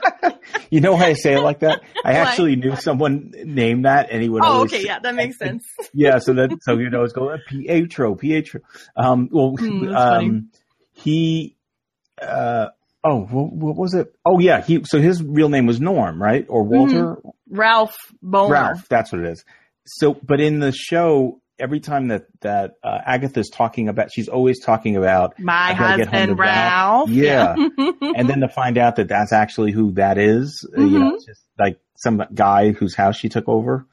[0.70, 1.82] you know why I say it like that?
[2.02, 2.18] I Why?
[2.20, 4.42] actually knew someone named that, and he would.
[4.42, 5.66] Oh, okay, yeah, that makes sense.
[5.92, 8.62] yeah, so that so you know it's going Pietro, Pietro.
[8.96, 9.92] Um, well, funny.
[9.92, 10.50] um,
[10.94, 11.58] he,
[12.22, 12.68] uh,
[13.04, 14.14] oh, what, what was it?
[14.24, 14.82] Oh yeah, he.
[14.84, 16.46] So his real name was Norm, right?
[16.48, 17.18] Or Walter
[17.50, 18.50] Ralph Bohner.
[18.50, 18.88] Ralph.
[18.88, 19.44] That's what it is.
[19.84, 24.60] so, but in the show, every time that that uh, Agatha's talking about, she's always
[24.60, 27.08] talking about My I gotta get home husband Ralph.
[27.08, 27.10] Ralph.
[27.10, 27.54] Yeah.
[28.16, 31.14] and then to find out that that's actually who that is, uh, you know, Mhm.
[31.16, 33.86] it's just like some guy whose house she took over.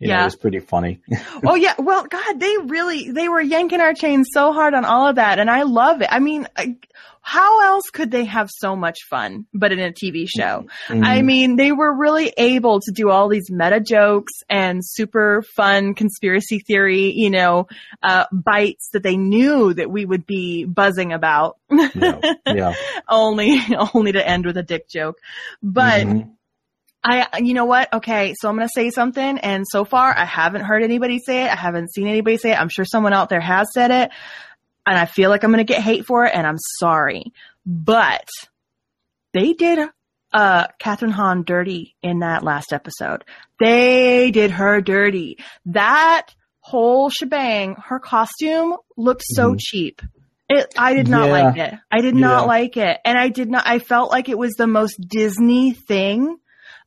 [0.00, 0.20] You know, Yeah.
[0.22, 1.00] it was pretty funny.
[1.46, 1.74] oh yeah.
[1.78, 5.38] Well, God, they really they were yanking our chains so hard on all of that,
[5.38, 6.08] and I love it.
[6.10, 6.76] I mean, I,
[7.22, 10.64] how else could they have so much fun but in a TV show?
[10.88, 11.24] I Mhm.
[11.26, 16.60] mean, they were really able to do all these meta jokes and super fun conspiracy
[16.60, 17.66] theory, you know,
[18.02, 21.58] uh, bites that they knew that we would be buzzing about,
[21.94, 22.20] yeah.
[22.46, 22.74] yeah.
[23.08, 23.60] only
[23.94, 25.16] only to end with a dick joke.
[25.62, 26.30] But Mhm.
[27.02, 27.92] I, you know what?
[27.92, 29.38] Okay, so I'm going to say something.
[29.38, 31.50] And so far, I haven't heard anybody say it.
[31.50, 32.60] I haven't seen anybody say it.
[32.60, 34.10] I'm sure someone out there has said it.
[34.86, 36.32] And I feel like I'm going to get hate for it.
[36.34, 37.32] And I'm sorry.
[37.64, 38.28] But
[39.32, 39.88] they did,
[40.32, 43.24] uh, Kathryn Hahn dirty in that last episode.
[43.58, 45.38] They did her dirty.
[45.66, 46.26] That
[46.60, 49.58] whole shebang, her costume looked so Mhm.
[49.58, 50.02] cheap.
[50.48, 51.32] It, I did not Yeah.
[51.32, 51.74] like it.
[51.90, 52.46] I did not Yeah.
[52.46, 52.98] like it.
[53.04, 56.36] And I did not, I felt like it was the most Disney thing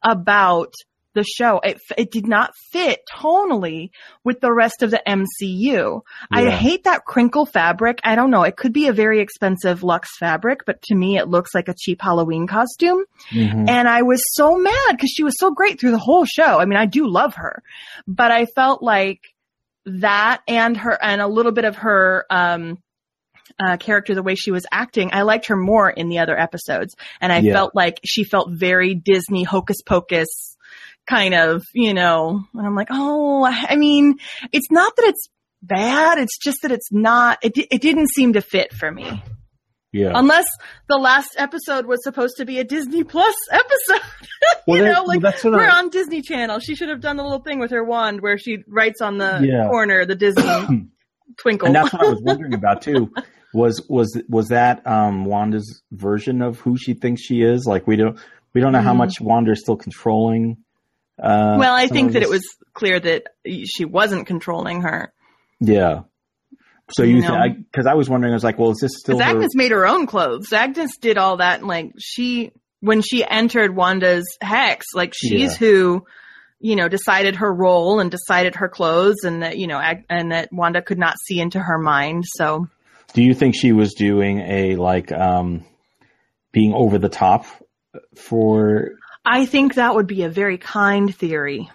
[0.04, 0.74] about
[1.16, 1.60] the show.
[1.64, 3.92] It, it did not fit tonally
[4.24, 6.02] with the rest of the MCU.
[6.32, 8.00] I hate that crinkle fabric.
[8.04, 8.42] I don't know.
[8.42, 11.76] It could be a very expensive luxe fabric, but to me it looks like a
[11.78, 13.04] cheap Halloween costume.
[13.32, 13.70] Mhm.
[13.70, 16.60] And I was so mad because she was so great through the whole show.
[16.60, 17.62] I mean, I do love her,
[18.08, 19.20] but I felt like
[19.86, 22.78] that and her and a little bit of her um
[23.60, 26.96] uh, character, the way she was acting, I liked her more in the other episodes,
[27.22, 27.54] and I Yeah.
[27.54, 30.58] felt like she felt very Disney hocus pocus
[31.08, 32.42] kind of, you know.
[32.54, 34.16] And I'm like, oh, I mean,
[34.52, 35.28] it's not that it's
[35.62, 37.40] bad; it's just that it's not.
[37.44, 39.22] It it didn't seem to fit for me.
[39.92, 40.12] yeah.
[40.16, 40.46] Unless
[40.90, 44.02] the last episode was supposed to be a Disney Plus episode.
[44.66, 46.60] Well, you that- know, well, like of- we're on Disney Channel.
[46.60, 49.42] She should have done the little thing with her wand where she writes on the
[49.44, 49.68] Yeah.
[49.68, 50.44] corner the Disney
[51.38, 51.68] twinkle.
[51.68, 53.12] and that's what I was wondering about too.
[53.54, 57.66] Was was was that um, Wanda's version of who she thinks she is?
[57.68, 58.18] Like we don't
[58.54, 58.98] we don't know how Mhm.
[58.98, 60.58] much Wanda is still controlling.
[61.22, 63.24] Uh, well, I think that it was clear that
[63.66, 65.14] she wasn't controlling her.
[65.60, 66.02] yeah.
[66.92, 69.38] So You because I, was wondering, I was like, well, is this still Because her?
[69.38, 70.52] Agnes made her own clothes.
[70.52, 71.60] Agnes did all that.
[71.60, 75.58] and, Like she, when she entered Wanda's hex, like she's Yeah.
[75.68, 76.06] who,
[76.60, 80.32] you know, decided her role and decided her clothes, and that you know, Ag- and
[80.34, 82.26] that Wanda could not see into her mind.
[82.36, 82.68] So
[83.14, 85.66] Do you think she was doing a like um,
[86.52, 87.46] being over the top
[88.16, 88.92] for?
[89.26, 91.70] I think that would be a very kind theory.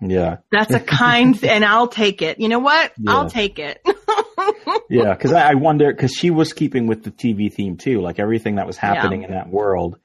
[0.00, 2.38] Yeah, That's a kind, and I'll take it.
[2.38, 2.92] You know what?
[3.06, 3.80] I'll take it.
[4.90, 5.14] yeah.
[5.14, 8.56] Because I, I wonder because she was keeping with the TV theme too, like everything
[8.56, 9.28] that was happening Yeah.
[9.28, 9.98] in that world.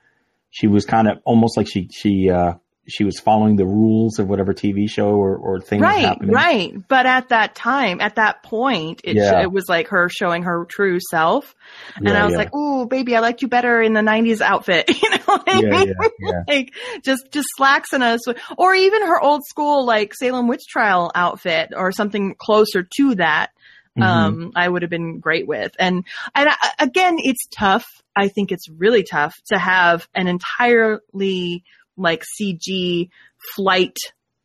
[0.52, 2.54] She was kind of almost like she she uh,
[2.90, 6.32] she was following the rules of whatever TV show or, or thing was right, happening.
[6.32, 6.88] right.
[6.88, 9.42] But at that time, at that point, it, Yeah.
[9.42, 11.56] it was like her showing her true self.
[11.96, 12.38] and Yeah, I was yeah.
[12.40, 15.60] like, "Ooh, baby, I liked you better in the '90s outfit." you know, what I
[15.62, 16.42] yeah, yeah, yeah.
[16.48, 16.74] like
[17.04, 18.18] just just slacks and a
[18.58, 23.52] or even her old school like Salem witch trial outfit or something closer to that.
[23.98, 24.04] Mhm.
[24.04, 25.74] Um, I would have been great with.
[25.80, 27.86] And and I, again, it's tough.
[28.16, 31.64] I think it's really tough to have an entirely
[32.00, 33.10] like CG
[33.56, 33.98] flight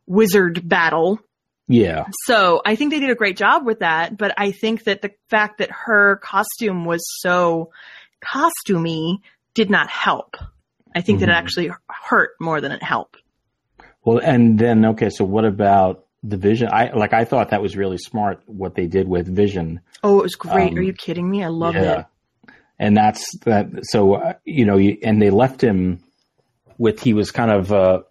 [0.06, 1.18] wizard battle
[1.66, 5.00] yeah, so I think they did a great job with that, but I think that
[5.00, 7.70] the fact that her costume was so
[8.22, 9.18] costumey
[9.54, 10.36] did not help.
[10.94, 11.36] I think that it Mhm.
[11.36, 13.22] actually hurt more than it helped.
[14.04, 16.68] Well, and then okay, so what about the Vision?
[16.70, 19.80] I like I thought that was really smart what they did with Vision.
[20.02, 20.72] Oh, it was great.
[20.72, 21.42] Um, Are you kidding me?
[21.42, 22.00] I loved yeah.
[22.00, 22.06] it.
[22.78, 23.68] And that's that.
[23.84, 26.00] So uh, you know, you, and they left him
[26.78, 28.02] with he was kind of uh,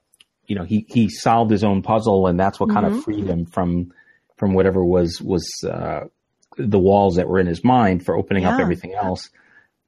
[0.48, 2.98] you know he he solved his own puzzle, and that's what kind Mhm.
[2.98, 3.92] of freed him from
[4.38, 6.02] from whatever was was uh,
[6.58, 9.30] the walls that were in his mind for opening up everything else.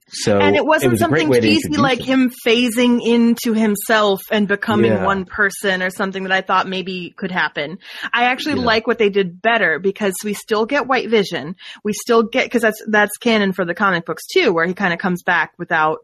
[0.08, 5.04] So and it wasn't was something cheesy like him phasing into himself and becoming Yeah.
[5.04, 7.78] one person or something that I thought maybe could happen.
[8.12, 8.66] I actually Yeah.
[8.66, 11.56] like what they did better because we still get White Vision.
[11.82, 14.92] We still get because that's that's canon for the comic books too, where he kind
[14.92, 15.98] of comes back without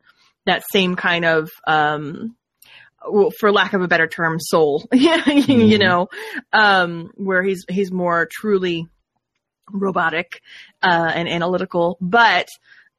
[0.47, 2.35] that same kind of um
[3.39, 4.87] for lack of a better term, soul.
[4.93, 5.79] you Mhm.
[5.79, 6.09] know,
[6.53, 8.87] um, where he's he's more truly
[9.71, 10.41] robotic
[10.83, 12.49] uh, and analytical, but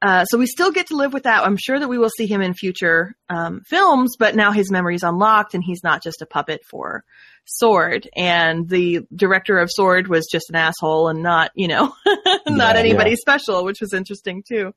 [0.01, 1.45] uh, so we still get to live with that.
[1.45, 5.03] I'm sure that we will see him in future um, films, but now his memory's
[5.03, 7.05] unlocked and he's not just a puppet for
[7.45, 8.09] Sword.
[8.13, 11.93] And the director of Sword was just an asshole and not, you know,
[12.47, 13.15] not Yeah, anybody yeah.
[13.17, 14.73] special, which was interesting too.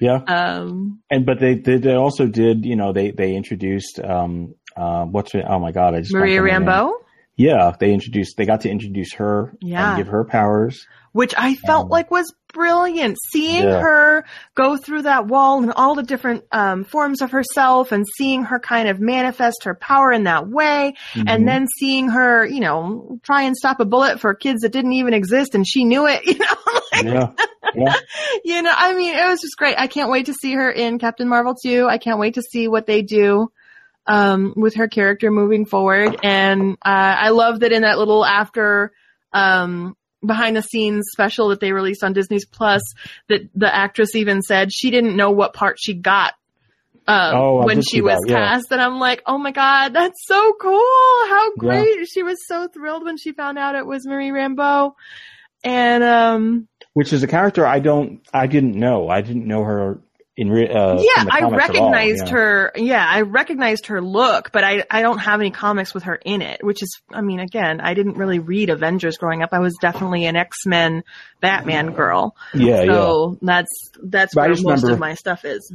[0.00, 4.54] Yeah, Um, and but they they, they also did you know they they introduced um
[4.78, 6.92] uh what's it, oh my god I just Maria blanked on her name.
[6.92, 6.92] Rambeau.
[7.40, 8.36] Yeah, they introduced.
[8.36, 9.90] They got to introduce her Yeah.
[9.90, 10.86] and give her powers.
[11.12, 13.16] which I felt Um, like was brilliant.
[13.32, 13.80] Seeing Yeah.
[13.80, 18.42] her go through that wall and all the different um, forms of herself, and seeing
[18.44, 21.24] her kind of manifest her power in that way, Mhm.
[21.28, 24.92] and then seeing her, you know, try and stop a bullet for kids that didn't
[24.92, 26.22] even exist, and she knew it.
[26.26, 26.56] You know,
[26.92, 27.28] like, yeah,
[27.74, 27.94] yeah,
[28.44, 29.76] you know, I mean, it was just great.
[29.78, 31.86] I can't wait to see her in Captain Marvel 2.
[31.88, 33.48] I can't wait to see what they do
[34.08, 36.18] um, with her character moving forward.
[36.24, 38.92] And uh, I love that in that little after
[39.32, 42.82] um, behind the scenes special that they released on Disney's Plus,
[43.28, 46.34] that the actress even said she didn't know what part she got.
[47.06, 48.52] Um, Oh, when she was that, yeah.
[48.52, 50.74] cast, and I'm like, oh my god, that's so cool!
[50.74, 52.06] How great!
[52.06, 54.92] She was so thrilled when she found out it was Marie Rambeau,
[55.64, 59.08] and um, which is a character I don't, I didn't know.
[59.08, 60.00] I didn't know her
[60.40, 62.32] in re- uh, yeah, I all, recognized yeah.
[62.32, 62.72] her.
[62.76, 66.42] Yeah, I recognized her look, but I I don't have any comics with her in
[66.42, 66.62] it.
[66.62, 69.48] Which is, I mean, again, I didn't really read Avengers growing up.
[69.52, 71.02] I was definitely an X Men
[71.40, 72.36] Batman girl.
[72.54, 72.92] Yeah, yeah.
[72.92, 75.72] so that's that's But where most of my stuff is.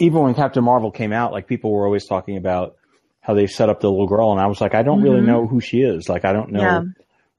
[0.00, 2.76] Even when Captain Marvel came out, like people were always talking about
[3.20, 5.26] how they set up the little girl, and I was like, I don't really Mhm.
[5.26, 6.08] know who she is.
[6.08, 6.60] Like, I don't know.
[6.62, 6.80] Yeah.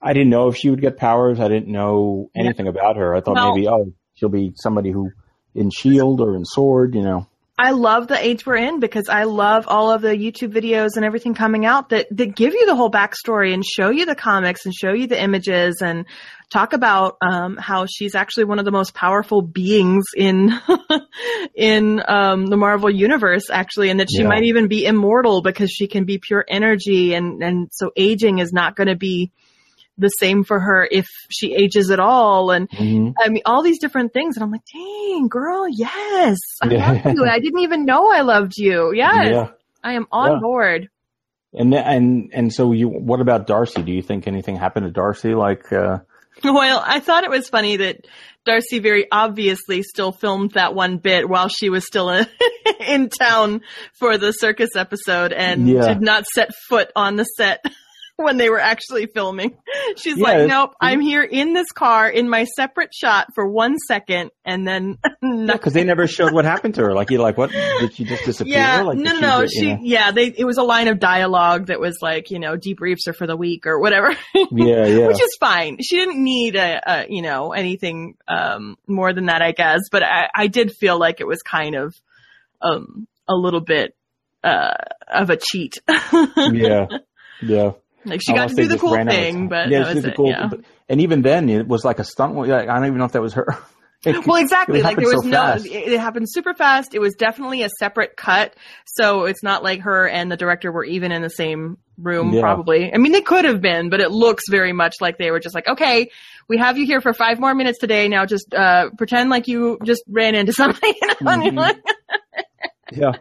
[0.01, 1.39] I didn't know if she would get powers.
[1.39, 3.15] I didn't know anything about her.
[3.15, 5.09] I thought Well- maybe, oh, she'll be somebody who
[5.55, 7.27] in Shield or in Sword, you know.
[7.57, 11.05] I love the age we're in because I love all of the YouTube videos and
[11.05, 14.65] everything coming out that, that give you the whole backstory and show you the comics
[14.65, 16.05] and show you the images and
[16.51, 20.51] talk about um, how she's actually one of the most powerful beings in
[21.55, 24.29] in um, the Marvel universe, actually, and that she Yeah.
[24.29, 28.51] might even be immortal because she can be pure energy, and and so aging is
[28.51, 29.31] not going to be
[29.97, 33.79] the same for her if she ages at all, and hmm I mean, all these
[33.79, 34.36] different things.
[34.38, 36.38] And I'm like, dang, girl, yes.
[36.62, 37.25] I love you.
[37.25, 38.91] I didn't even know I loved you.
[38.93, 39.27] Yes.
[39.32, 39.47] Yeah.
[39.84, 40.39] I am on Yeah.
[40.39, 40.89] board.
[41.53, 43.84] And and and so you, what about Darcy?
[43.84, 45.36] Do you think anything happened to Darcy?
[45.36, 45.99] Like, uh,
[46.43, 48.08] Well, I thought it was funny that
[48.45, 52.25] Darcy very obviously still filmed that one bit while she was still in,
[52.88, 53.62] in town
[53.99, 55.89] for the circus episode and Yeah.
[55.89, 57.63] did not set foot on the set
[58.17, 59.58] when they were actually filming.
[59.97, 63.78] She's Yeah, like, nope, I'm here in this car in my separate shot for one
[63.88, 65.47] second and then nothing.
[65.47, 66.93] because they never showed what happened to her.
[66.93, 67.52] Like, you're like, what?
[67.52, 68.54] Did she just disappear?
[68.54, 69.47] Yeah, Like, no, no, no.
[69.47, 69.80] She, know?
[69.82, 70.28] yeah, they.
[70.28, 73.36] It was a line of dialogue that was like, you know, debriefs her for the
[73.36, 75.08] week or whatever, yeah, yeah.
[75.08, 75.78] which is fine.
[75.82, 79.82] She didn't need a, a you know, anything um more than that, I guess.
[79.91, 81.95] But I, I did feel like it was kind of,
[82.62, 83.95] um, a little bit,
[84.43, 84.73] uh,
[85.08, 85.78] of a cheat.
[86.52, 86.86] yeah,
[87.41, 87.71] yeah.
[88.05, 90.29] Like she got to do the cool thing, but yeah, she was did the cool.
[90.29, 90.47] yeah.
[90.49, 92.35] But, and even then, it was like a stunt.
[92.35, 93.47] Like, I don't even know if that was her.
[94.05, 94.81] It- Well, exactly.
[94.81, 96.93] Like there was so no, it, it happened super fast.
[96.93, 98.53] It was definitely a separate cut.
[98.85, 102.41] So it's not like her and the director were even in the same room, Yeah.
[102.41, 102.93] probably.
[102.93, 105.55] I mean, they could have been, but it looks very much like they were just
[105.55, 106.09] like, okay,
[106.49, 108.09] we have you here for five more minutes today.
[108.09, 110.93] Now just, uh, pretend like you just ran into something.
[111.01, 111.31] You know?
[111.31, 111.79] Mhm.
[112.91, 113.11] yeah,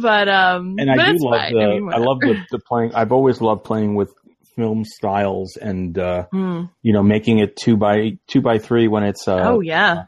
[0.00, 1.52] but, um, and but I do it's love fine.
[1.54, 1.60] the.
[1.60, 2.94] I, mean, I love the, the playing.
[2.94, 4.12] I've always loved playing with
[4.56, 6.64] film styles and uh, Hmm.
[6.82, 10.04] you know making it two by two by three when it's uh, oh, yeah.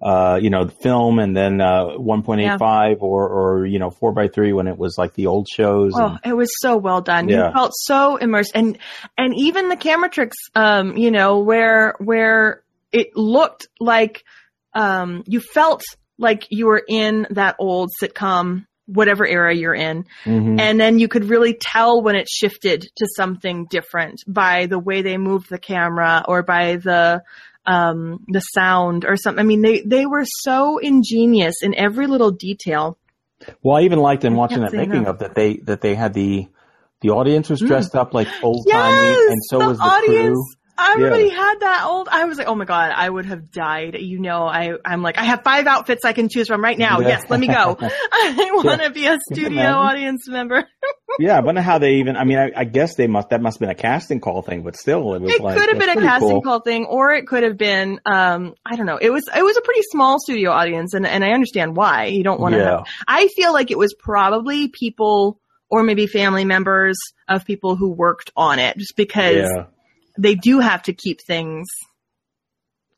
[0.00, 4.54] uh, you know, film and then, uh, 1.85 or, or, you know, 4 by 3
[4.54, 5.92] when it was like the old shows.
[5.94, 7.28] Oh, and, it was so well done.
[7.28, 7.48] Yeah.
[7.48, 8.78] You felt so immersed, and
[9.18, 14.24] and even the camera tricks, um, you know, where where it looked like,
[14.74, 15.82] um, you felt
[16.18, 20.60] like you were in that old sitcom, whatever era you're in, Mhm.
[20.60, 25.02] and then you could really tell when it shifted to something different by the way
[25.02, 27.22] they moved the camera or by the
[27.66, 29.40] um the sound or something.
[29.40, 32.96] I mean, they they were so ingenious in every little detail.
[33.62, 36.46] well, I even liked in watching that making of that they, that they had the,
[37.00, 39.04] the audience was dressed up like old timey Mm.
[39.14, 40.34] Yes, and so the was the audience.
[40.36, 40.44] crew.
[40.92, 42.08] Everybody had that old.
[42.10, 43.96] I was like, oh my god, I would have died.
[43.98, 47.00] You know, I I'm like, I have five outfits I can choose from right now.
[47.00, 47.08] Yeah.
[47.08, 47.76] Yes, let me go.
[47.80, 50.64] I want to be a studio audience member.
[51.18, 53.56] Yeah, I wonder how they even, I mean, I, I guess they must, that must
[53.56, 55.58] have been a casting call thing, but still it was like It like.
[55.58, 56.42] could have been a casting cool.
[56.42, 58.96] call thing, or it could have been, um, I don't know.
[58.96, 62.22] It was it was a pretty small studio audience, and and I understand why you
[62.22, 62.60] don't want to.
[62.60, 62.70] Yeah.
[62.76, 66.96] have I feel like it was probably people or maybe family members
[67.28, 69.64] of people who worked on it, just because Yeah.
[70.20, 71.66] They do have to keep things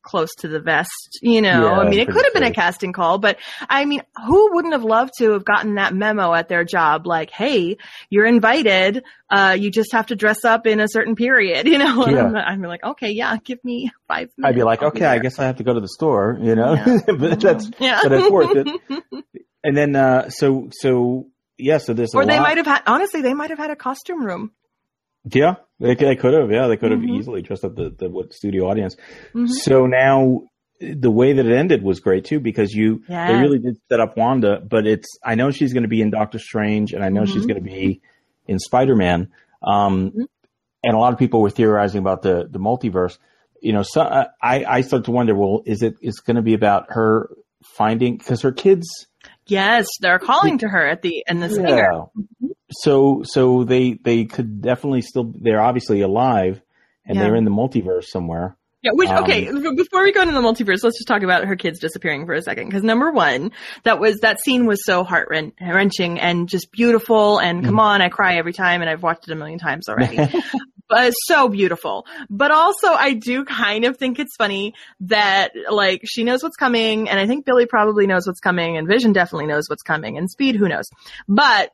[0.04, 1.64] close to the vest, you know.
[1.66, 4.72] Yeah, I mean, it could have been a casting call, but I mean, who wouldn't
[4.74, 7.76] have loved to have gotten that memo at their job like, "Hey,
[8.10, 9.04] you're invited.
[9.30, 12.02] Uh, you just have to dress up in a certain period," you know.
[12.02, 12.24] And Yeah.
[12.26, 15.20] I'm, I'm like, "Okay, yeah, give me 5 minutes." I'd be like, I'll okay, I
[15.20, 16.98] guess I have to go to the store, you know, Yeah.
[17.16, 18.00] but that's, yeah.
[18.02, 19.24] but it's worth it.
[19.62, 23.22] And then, uh, so, so, yeah, so there's or they lot- might have had honestly,
[23.22, 24.50] they might have had a costume room.
[25.32, 26.50] Yeah, they, they could have.
[26.50, 27.18] Yeah, they could have Mhm.
[27.18, 28.96] easily dressed up the, the what studio audience.
[29.34, 29.48] Mhm.
[29.48, 30.42] So now
[30.80, 33.28] the way that it ended was great too because you yeah.
[33.32, 36.10] they really did set up Wanda, but it's I know she's going to be in
[36.10, 37.48] Doctor Strange and I know she's Mhm.
[37.48, 38.00] going to be
[38.48, 39.28] in Spider Man.
[39.62, 40.24] Um, Mhm.
[40.82, 43.18] and a lot of people were theorizing about the the multiverse.
[43.60, 44.28] You know, so I
[44.64, 47.30] I started to wonder, well, is it is going to be about her
[47.62, 48.86] finding because her kids
[49.46, 52.06] Yes, they're calling to her at the in the singer.
[52.80, 56.60] So so they they could definitely still they're obviously alive
[57.06, 57.24] and Yeah.
[57.24, 58.56] they're in the multiverse somewhere.
[58.82, 61.44] Yeah, which Um, okay, b- before we go into the multiverse, let's just talk about
[61.44, 62.66] her kids disappearing for a second.
[62.66, 63.52] Because number one,
[63.84, 65.28] that was that scene was so heart
[65.60, 67.38] wrenching and just beautiful.
[67.38, 70.16] And come on, I cry every time, and I've watched it a million times already.
[70.88, 72.06] but it's so beautiful.
[72.28, 77.08] But also, I do kind of think it's funny that like she knows what's coming,
[77.08, 80.28] and I think Billy probably knows what's coming, and Vision definitely knows what's coming, and
[80.28, 80.86] Speed, who knows?
[81.28, 81.70] But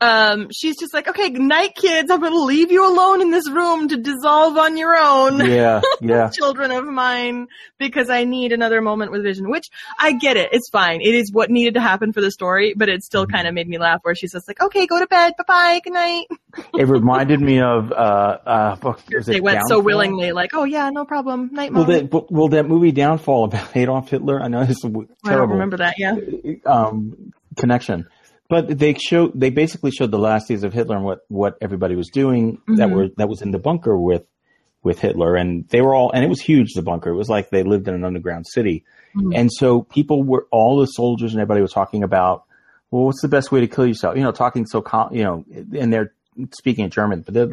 [0.00, 2.10] um, she's just like, okay, night, kids.
[2.10, 5.80] I'm going to leave you alone in this room to dissolve on your own yeah,
[6.00, 6.28] yeah.
[6.32, 7.48] children of mine
[7.78, 9.66] because I need another moment with Vision, which
[9.98, 10.50] I get it.
[10.52, 11.00] It's fine.
[11.00, 13.68] It is what needed to happen for the story, but it still kind of made
[13.68, 15.34] me laugh where she's just like, okay, go to bed.
[15.36, 15.80] Bye bye.
[15.82, 16.26] Good night.
[16.74, 17.94] It reminded me of uh
[18.46, 21.50] uh what They it, went so willingly, like, oh yeah, no problem.
[21.52, 24.40] Night, Well, that well that movie Downfall about Adolf Hitler.
[24.40, 25.94] I know it's w- I don't terrible remember that.
[25.98, 26.16] Yeah.
[26.66, 28.06] um, connection.
[28.48, 31.94] But they show they basically showed the last days of Hitler and what, what everybody
[31.96, 32.94] was doing that Mhm.
[32.94, 34.24] were that was in the bunker with
[34.82, 37.10] with Hitler and they were all and it was huge the bunker.
[37.10, 38.84] It was like they lived in an underground city.
[39.14, 39.32] Mhm.
[39.36, 42.44] And so people were all the soldiers and everybody was talking about
[42.90, 44.16] well what's the best way to kill yourself?
[44.16, 45.44] You know, talking so com- you know
[45.78, 46.12] and they're
[46.56, 47.50] speaking in German, but they're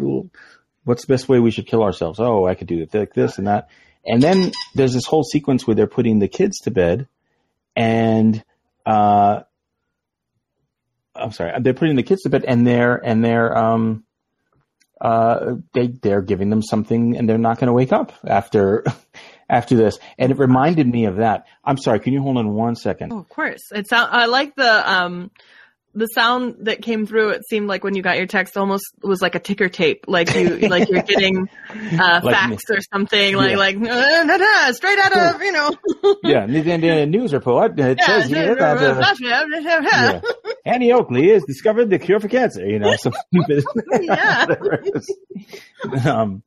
[0.86, 2.20] what's the best way we should kill ourselves?
[2.22, 3.68] Oh, I could do it like this and that.
[4.06, 7.08] And then there's this whole sequence where they're putting the kids to bed
[7.76, 8.42] and
[8.86, 9.42] uh
[11.16, 14.04] I'm sorry, they're putting the kids to bed and they're and they're um
[15.02, 18.84] uh they they're giving them something and they're not going to wake up after
[19.50, 20.00] after this.
[20.18, 21.46] And it reminded me of that.
[21.64, 23.14] I'm sorry, can you hold on one second?
[23.14, 23.72] Oh, of course.
[23.72, 24.10] It sound.
[24.12, 25.32] I like the um,
[25.96, 27.30] the sound that came through.
[27.30, 30.34] It seemed like when you got your text, almost was like a ticker tape, like
[30.36, 33.58] you like you're getting uh, Like facts or something, like Yeah.
[33.58, 35.72] like uh, da, da, straight out of you know.
[36.24, 40.22] yeah, the news report it says here that uh, yeah,
[40.66, 42.66] Annie Oakley has discovered the cure for cancer.
[42.66, 43.64] You know, stupid.
[44.02, 44.46] Yeah.
[44.46, 46.06] whatever it is.
[46.06, 46.44] um,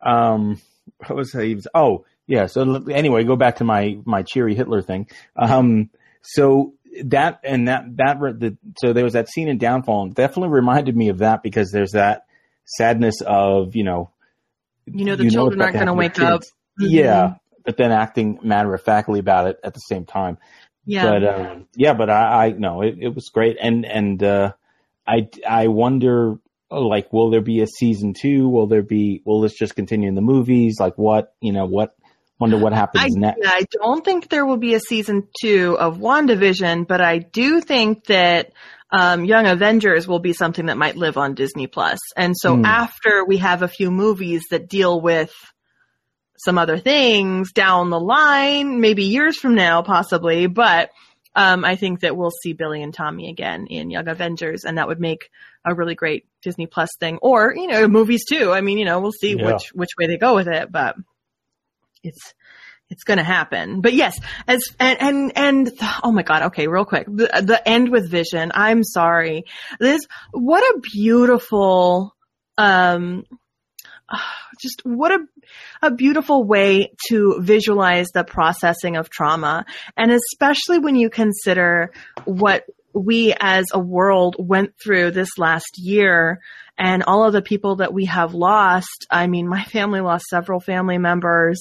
[0.00, 0.60] um,
[1.06, 1.64] what was I even?
[1.74, 2.46] Oh, yeah.
[2.46, 5.08] So anyway, go back to my my cheery Hitler thing.
[5.36, 5.90] Um,
[6.22, 6.74] so
[7.04, 10.04] that and that that re- the so there was that scene in Downfall.
[10.04, 12.26] and Definitely reminded me of that because there's that
[12.64, 14.10] sadness of you know
[14.86, 16.40] You know the you children it's aren't going to wake with up.
[16.42, 16.52] kids.
[16.80, 16.86] Mhm.
[16.90, 17.34] Yeah,
[17.64, 20.38] but then acting matter of factly about it at the same time.
[20.86, 21.10] Yeah.
[21.10, 24.52] But um, yeah, but I, I no, it, it was great, and and uh,
[25.06, 26.36] I I wonder
[26.70, 28.48] like will there be a season two?
[28.48, 29.22] Will there be?
[29.24, 30.76] Will this just continue in the movies?
[30.80, 31.94] Like what you know what?
[32.44, 33.40] Wonder what happens I, next.
[33.44, 38.04] I don't think there will be a season two of WandaVision, but I do think
[38.06, 38.52] that
[38.90, 41.98] um, Young Avengers will be something that might live on Disney Plus.
[42.16, 42.64] And so Hmm.
[42.64, 45.32] after we have a few movies that deal with
[46.36, 50.90] some other things down the line, maybe years from now, possibly, but
[51.36, 54.86] um, I think that we'll see Billy and Tommy again in Young Avengers, and that
[54.88, 55.30] would make
[55.64, 58.52] a really great Disney Plus thing, or you know, movies too.
[58.52, 59.46] I mean, you know, we'll see Yeah.
[59.46, 60.94] which which way they go with it, but
[62.04, 62.34] it's
[62.90, 63.80] it's going to happen.
[63.80, 67.90] But yes, as and and and oh my god, okay, real quick, the the end
[67.90, 68.52] with Vision.
[68.54, 69.44] I'm sorry.
[69.80, 70.02] This
[70.32, 72.14] what a beautiful
[72.58, 73.24] um
[74.60, 75.18] just what a
[75.82, 79.64] a beautiful way to visualize the processing of trauma
[79.96, 81.90] and especially when you consider
[82.24, 86.40] what we as a world went through this last year
[86.76, 89.06] and all of the people that we have lost.
[89.10, 91.60] I mean, my family lost several family members.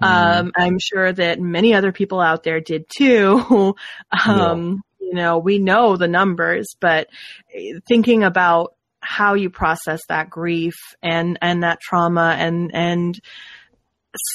[0.00, 3.74] Um, I'm sure that many other people out there did too.
[4.26, 7.08] um, you know, we know the numbers, but
[7.52, 13.18] eh, thinking about how you process that grief and, and that trauma and, and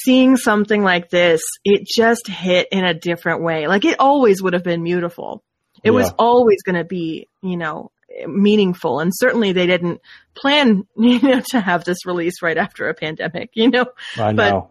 [0.02, 3.66] seeing something like this, it just hit in a different way.
[3.66, 5.42] Like it always would have been beautiful.
[5.82, 7.90] It was always going to be, you know,
[8.26, 9.00] meaningful.
[9.00, 10.00] And certainly they didn't
[10.34, 13.86] plan, you know, to have this release right after a pandemic, you know,
[14.18, 14.70] I but know.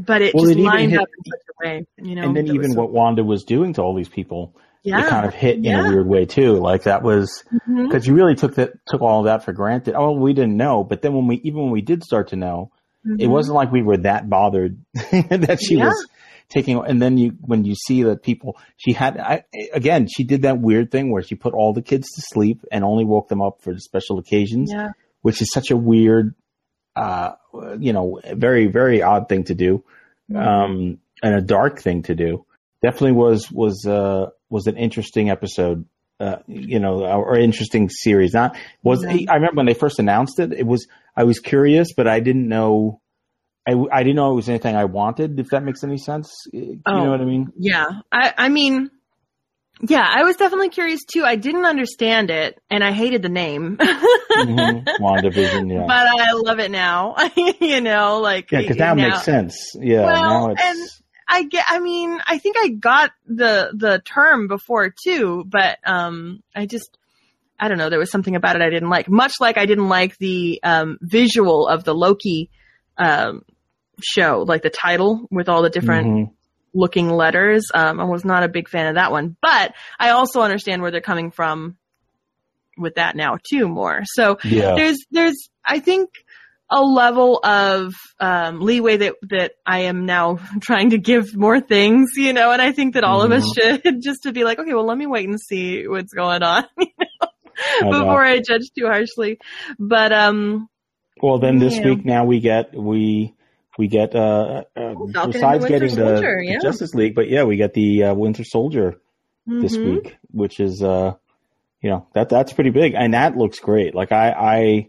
[0.00, 2.22] but it Well, just it lined hit- up in such a way, you know.
[2.22, 4.54] and then even so- what Wanda was doing to all these people,
[4.84, 5.86] yeah, it kind of hit in Yeah.
[5.86, 6.54] a weird way too.
[6.56, 9.94] Like that was because you really took that took all of that for granted.
[9.96, 12.72] Oh, we didn't know, but then when we even when we did start to know,
[13.04, 13.30] it Mhm.
[13.30, 15.86] wasn't like we were that bothered that she Yeah.
[15.86, 16.08] was
[16.52, 20.42] taking and then you when you see that people she had I, again she did
[20.42, 23.40] that weird thing where she put all the kids to sleep and only woke them
[23.40, 24.90] up for the special occasions Yeah.
[25.22, 26.34] which is such a weird,
[26.96, 27.32] uh,
[27.78, 29.82] you know, very very odd thing to do,
[30.34, 32.44] um, and a dark thing to do.
[32.82, 35.86] Definitely was was uh, was an interesting episode.
[36.20, 38.32] Uh, you know, or interesting series.
[38.32, 39.28] Not was Yeah.
[39.28, 40.52] I remember when they first announced it.
[40.52, 40.86] It was
[41.16, 43.00] I was curious, but I didn't know.
[43.66, 45.38] I, I didn't know it was anything I wanted.
[45.38, 47.04] If that makes any sense, you Oh.
[47.04, 47.52] know what I mean?
[47.58, 47.86] Yeah.
[48.10, 48.90] I, I mean,
[49.80, 51.24] yeah, I was definitely curious too.
[51.24, 53.76] I didn't understand it and I hated the name.
[54.32, 57.14] mm WandaVision, yeah, But I love it now.
[57.60, 59.72] you know, like yeah, because now it makes sense.
[59.78, 60.88] Yeah, Well, and-
[61.28, 61.64] I get.
[61.68, 66.98] I mean, I think I got the the term before too, but um, I just.
[67.58, 67.88] I don't know.
[67.90, 69.08] There was something about it I didn't like.
[69.08, 72.50] Much like I didn't like the um, visual of the Loki
[72.98, 73.42] um,
[74.00, 76.30] show, like the title with all the different Mhm.
[76.74, 77.70] looking letters.
[77.74, 80.90] Um, I was not a big fan of that one, but I also understand where
[80.90, 81.76] they're coming from
[82.78, 83.68] with that now too.
[83.68, 86.10] More so, yeah, there's there's I think
[86.70, 92.12] a level of um, leeway that that I am now trying to give more things,
[92.16, 93.82] you know, and I think that all of us Mm-hmm.
[93.84, 96.64] should just to be like, okay, well, let me wait and see what's going on
[96.78, 97.28] you know,
[97.82, 99.38] I before I judge too harshly.
[99.78, 100.68] But um,
[101.22, 101.90] Well, then this Yeah.
[101.90, 103.34] week now we get we
[103.78, 104.94] we get uh, uh
[105.26, 106.58] besides getting the, Soldier, the yeah.
[106.60, 109.00] Justice League, but yeah, we get the uh, Winter Soldier
[109.46, 109.94] this mhm.
[109.94, 111.14] week, which is uh
[111.80, 113.94] you know that that's pretty big, and that looks great.
[113.94, 114.88] Like I I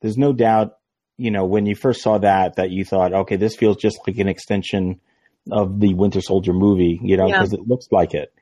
[0.00, 0.78] there's no doubt
[1.18, 4.18] you know when you first saw that that you thought okay this feels just like
[4.18, 5.00] an extension
[5.50, 7.38] of the Winter Soldier movie, you know, Yeah.
[7.38, 8.32] because it looks like it.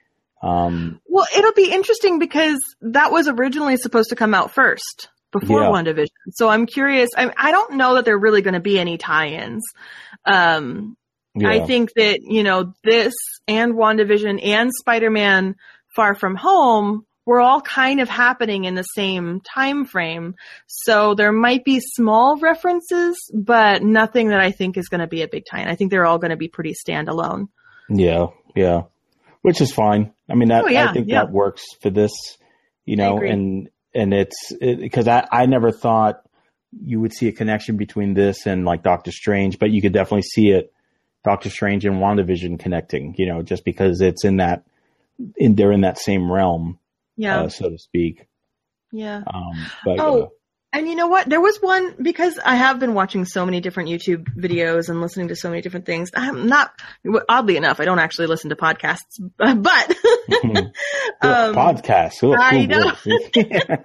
[0.42, 5.62] Um, Well, it'll be interesting because that was originally supposed to come out first before
[5.62, 5.68] Yeah.
[5.68, 6.08] WandaVision.
[6.32, 7.10] So I'm curious.
[7.16, 9.62] I, I don't know that there are really going to be any tie-ins.
[10.24, 10.96] Um,
[11.34, 11.48] yeah.
[11.50, 13.14] I think that, you know, this
[13.46, 15.54] and WandaVision and Spider-Man
[15.94, 20.34] Far From Home were all kind of happening in the same time frame.
[20.66, 25.22] So there might be small references, but nothing that I think is going to be
[25.22, 25.68] a big tie-in.
[25.68, 27.48] I think they're all going to be pretty standalone.
[27.88, 28.26] Yeah,
[28.56, 28.82] yeah,
[29.42, 30.12] which is fine.
[30.28, 32.12] I mean, that Oh, yeah, I think that works for this,
[32.84, 36.22] you know, and and it's because I I never thought
[36.84, 40.22] you would see a connection between this and like Doctor Strange, but you could definitely
[40.22, 40.72] see it,
[41.24, 44.64] Doctor Strange and WandaVision connecting, you know, just because it's in that
[45.36, 46.78] in they're in that same realm,
[47.16, 47.40] Yeah.
[47.42, 48.26] uh, so to speak.
[48.92, 49.22] yeah.
[49.26, 50.26] Um, but Oh, uh,
[50.72, 51.28] And you know what?
[51.28, 55.28] There was one because I have been watching so many different YouTube videos and listening
[55.28, 56.10] to so many different things.
[56.14, 56.70] I'm not,
[57.28, 59.50] oddly enough, I don't actually listen to podcasts, but,
[61.22, 62.22] um, podcast.
[62.22, 62.92] Ugh, I know.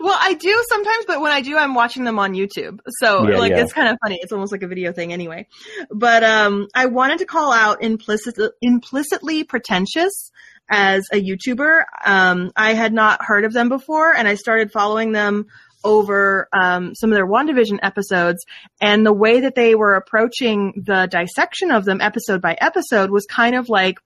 [0.00, 2.78] well, I do sometimes, but when I do, I'm watching them on YouTube.
[3.00, 3.60] So Yeah, like, yeah.
[3.60, 4.18] it's kind of funny.
[4.22, 5.48] It's almost like a video thing anyway.
[5.90, 10.30] But, um, I wanted to call out implicit, implicitly pretentious
[10.70, 11.82] as a YouTuber.
[12.06, 15.46] Um, I had not heard of them before and I started following them
[15.84, 18.44] over um, some of their WandaVision episodes,
[18.80, 23.26] and the way that they were approaching the dissection of them episode by episode was
[23.26, 23.98] kind of like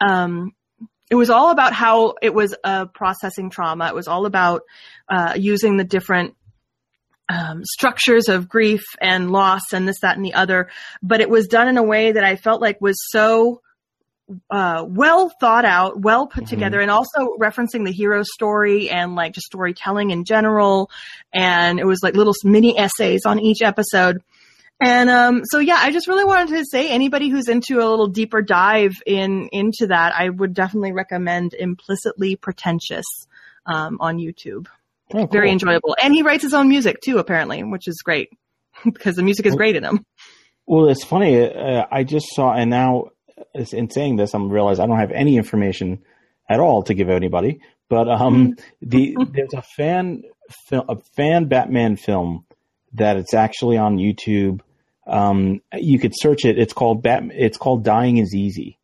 [0.00, 0.52] um,
[1.10, 3.88] it was all about how it was uh, processing trauma.
[3.88, 4.62] It was all about
[5.08, 6.34] uh, using the different
[7.28, 10.68] um, structures of grief and loss and this, that, and the other.
[11.02, 13.60] But it was done in a way that I felt like was so
[14.50, 16.48] uh, well thought out, well put Mhm.
[16.48, 20.90] together, and also referencing the hero story and like just storytelling in general.
[21.32, 24.22] And it was like little mini essays on each episode.
[24.80, 28.06] And um, so yeah, I just really wanted to say anybody who's into a little
[28.06, 33.04] deeper dive in into that, I would definitely recommend implicitly pretentious
[33.66, 34.66] um, on YouTube.
[35.14, 38.28] Oh, Very enjoyable, and he writes his own music too, apparently, which is great
[38.84, 40.04] because the music is great in him.
[40.66, 41.42] Well, it's funny.
[41.50, 43.06] Uh, I just saw, and now
[43.54, 46.02] in saying this, I'm realizing I don't have any information
[46.48, 47.60] at all to give anybody.
[47.88, 50.22] But um, the there's a fan
[50.68, 52.44] fil- a fan Batman film
[52.94, 54.60] that it's actually on YouTube.
[55.06, 56.58] Um, you could search it.
[56.58, 57.24] It's called Bat.
[57.32, 58.78] It's called Dying is Easy,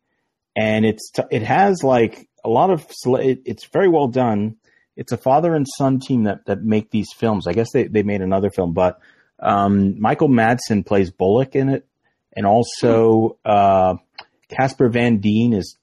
[0.55, 2.85] and it's t- it has like a lot of.
[3.05, 4.57] It, it's very well done.
[4.95, 7.47] It's a father and son team that that make these films.
[7.47, 8.99] I guess they they made another film, but
[9.39, 11.85] um, Michael Madsen plays Bullock in it,
[12.33, 13.95] and also uh,
[14.49, 15.77] Casper Van Dien is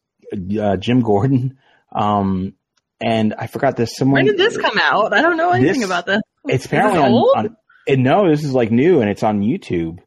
[0.59, 1.59] uh, Jim Gordon.
[1.95, 2.55] Um,
[3.01, 3.97] and I forgot this.
[3.97, 4.25] someone.
[4.25, 5.13] When did this come out?
[5.13, 6.21] I don't know anything This- about this.
[6.49, 7.37] It's apparently this on, old?
[7.37, 7.57] on.
[7.87, 9.99] And no, this is like new, and it's on YouTube,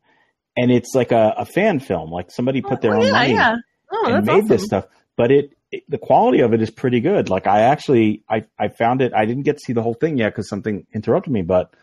[0.55, 2.09] and it's like a, a fan film.
[2.09, 3.55] Like somebody put their oh, own yeah, money yeah.
[3.91, 4.47] Oh, and made awesome.
[4.47, 4.85] this stuff.
[5.17, 7.29] But it, it, the quality of it is pretty good.
[7.29, 9.13] Like I actually, I, I found it.
[9.13, 11.41] I didn't get to see the whole thing yet because something interrupted me.
[11.41, 11.73] But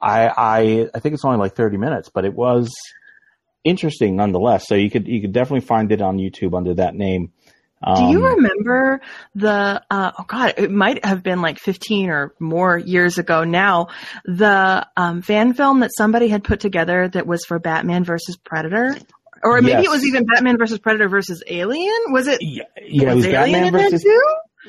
[0.00, 2.70] I, I, I think it's only like thirty minutes, but it was
[3.68, 4.66] interesting nonetheless.
[4.66, 7.32] So you could, you could definitely find it on YouTube under that name.
[7.94, 9.00] Do you Um, remember
[9.36, 13.86] the, uh, oh god, it might have been like 15 or more years ago now,
[14.24, 18.96] the, um, fan film that somebody had put together that was for Batman versus Predator?
[19.44, 19.84] Or maybe Yes.
[19.86, 21.92] it was even Batman versus Predator versus Alien?
[22.10, 22.38] Was it?
[22.42, 24.02] Yeah, yeah, it was Alien Batman versus.
[24.02, 24.22] too?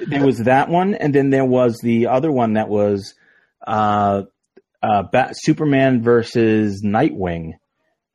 [0.05, 3.15] There was that one, and then there was the other one that was
[3.65, 4.21] uh,
[4.83, 7.53] uh, Bat- Superman versus Nightwing.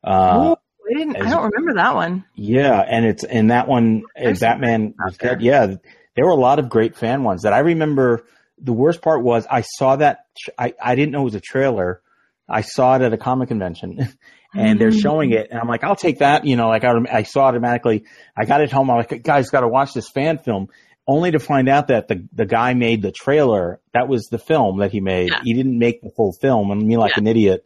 [0.01, 0.55] Uh,
[0.95, 2.23] I didn't, I don't remember that one.
[2.35, 5.41] yeah, and it's and that one, There's Batman was dead.
[5.41, 5.75] Yeah,
[6.15, 8.25] there were a lot of great fan ones that I remember.
[8.57, 10.25] The worst part was I saw that
[10.57, 12.01] I I didn't know it was a trailer.
[12.47, 14.07] I saw it at a comic convention.
[14.57, 16.45] And they're showing it, and I'm like, I'll take that.
[16.45, 18.05] You know, like I, I saw automatically.
[18.37, 18.89] I got it home.
[18.89, 20.69] I'm like, guys, got to watch this fan film.
[21.05, 23.81] Only to find out that the the guy made the trailer.
[23.93, 25.31] That was the film that he made.
[25.31, 25.41] Yeah.
[25.43, 26.71] He didn't make the full film.
[26.71, 27.19] And me, like Yeah.
[27.23, 27.65] an idiot,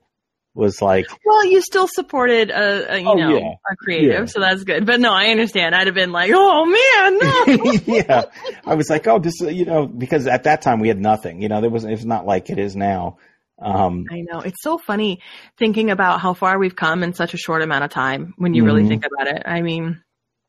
[0.55, 3.51] was like, Well, you still supported a, a you Oh, know yeah.
[3.71, 4.25] a creative, Yeah.
[4.25, 4.85] so that's good.
[4.85, 5.75] But no, I understand.
[5.75, 7.71] I'd have been like, oh man, no.
[7.93, 8.23] yeah.
[8.65, 11.41] I was like, oh, this, you know, because at that time we had nothing.
[11.41, 11.83] You know, there was.
[11.85, 13.17] It's not like it is now.
[13.61, 15.19] Um, I know it's so funny
[15.57, 18.33] thinking about how far we've come in such a short amount of time.
[18.37, 18.87] When you really Mhm.
[18.87, 20.01] think about it, I mean,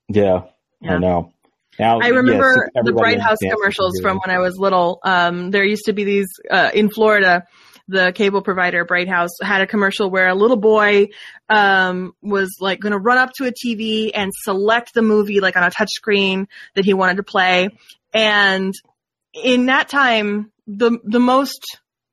[0.09, 0.43] yeah,
[0.81, 0.95] Yeah.
[0.95, 1.33] I know.
[1.79, 5.01] Now, I yes, remember the Bright House commercials from when I was little.
[5.05, 7.45] Um, there used to be these uh, in Florida.
[7.91, 11.09] The cable provider Bright House had a commercial where a little boy
[11.49, 15.57] um, was like going to run up to a TV and select the movie like
[15.57, 17.71] on a touch screen that he wanted to play.
[18.13, 18.73] And
[19.35, 21.61] in that time, the the most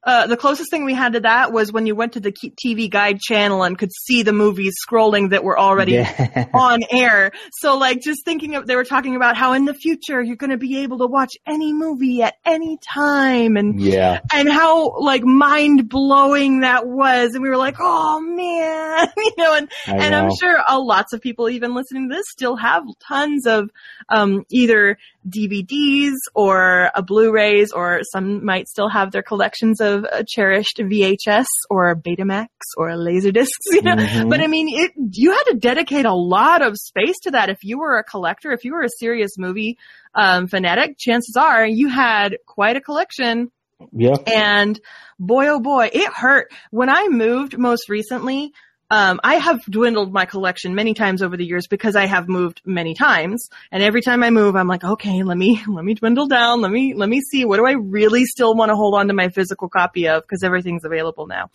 [0.04, 2.90] uh, the closest thing we had to that was when you went to the TV
[2.90, 6.48] Guide channel and could see the movies scrolling that were already Yeah.
[6.54, 7.32] on air.
[7.60, 10.52] So like just thinking of, they were talking about how in the future you're going
[10.52, 14.22] to be able to watch any movie at any time and, yeah.
[14.34, 17.34] and how like mind blowing that was.
[17.34, 20.26] And we were like, oh man, you know, and, I and know.
[20.26, 23.70] I'm sure uh, lots of people even listening to this still have tons of,
[24.10, 24.98] um, either
[25.30, 31.46] DVDs or a Blu-rays or some might still have their collections of uh, cherished VHS
[31.70, 32.48] or Betamax
[32.78, 34.30] or Laserdiscs, you know, Mhm.
[34.30, 37.50] but I mean, it, you had to dedicate a lot of space to that.
[37.50, 39.78] If you were a collector, if you were a serious movie
[40.16, 43.52] um, fanatic, chances are you had quite a collection.
[43.92, 44.16] yeah.
[44.26, 44.80] And
[45.20, 48.54] boy, oh boy, it hurt when I moved most recently.
[48.90, 52.62] Um, I have dwindled my collection many times over the years because I have moved
[52.66, 53.50] many times.
[53.72, 56.62] And every time I move, I'm like, okay, let me, let me dwindle down.
[56.62, 57.46] Let me, let me see.
[57.46, 60.26] What do I really still want to hold on to my physical copy of?
[60.28, 61.50] Cause everything's available now.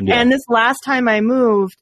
[0.00, 0.14] yeah.
[0.14, 1.76] And this last time I moved,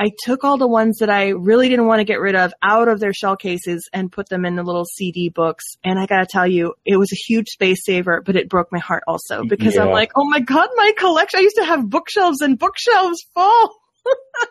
[0.00, 2.86] I took all the ones that I really didn't want to get rid of out
[2.86, 5.64] of their shell cases and put them in the little CD books.
[5.82, 8.78] And I gotta tell you, it was a huge space saver, but it broke my
[8.78, 11.40] heart also because I'm like, oh my god, my collection!
[11.40, 13.74] I used to have bookshelves and bookshelves full,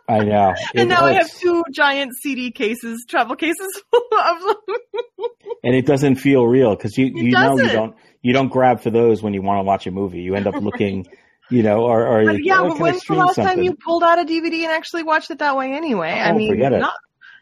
[0.10, 0.54] I know.
[0.74, 5.28] It and now I have two giant CD cases, travel cases full of them.
[5.64, 8.90] and it doesn't feel real because you you know you don't you don't grab for
[8.90, 10.22] those when you want to watch a movie.
[10.22, 11.06] You end up looking,
[11.50, 14.20] you know, or or like, yeah, oh, but when's the last time you pulled out
[14.20, 16.12] a DVD and actually watched it that way anyway?
[16.12, 16.80] I Oh, mean, forget it.
[16.80, 16.96] not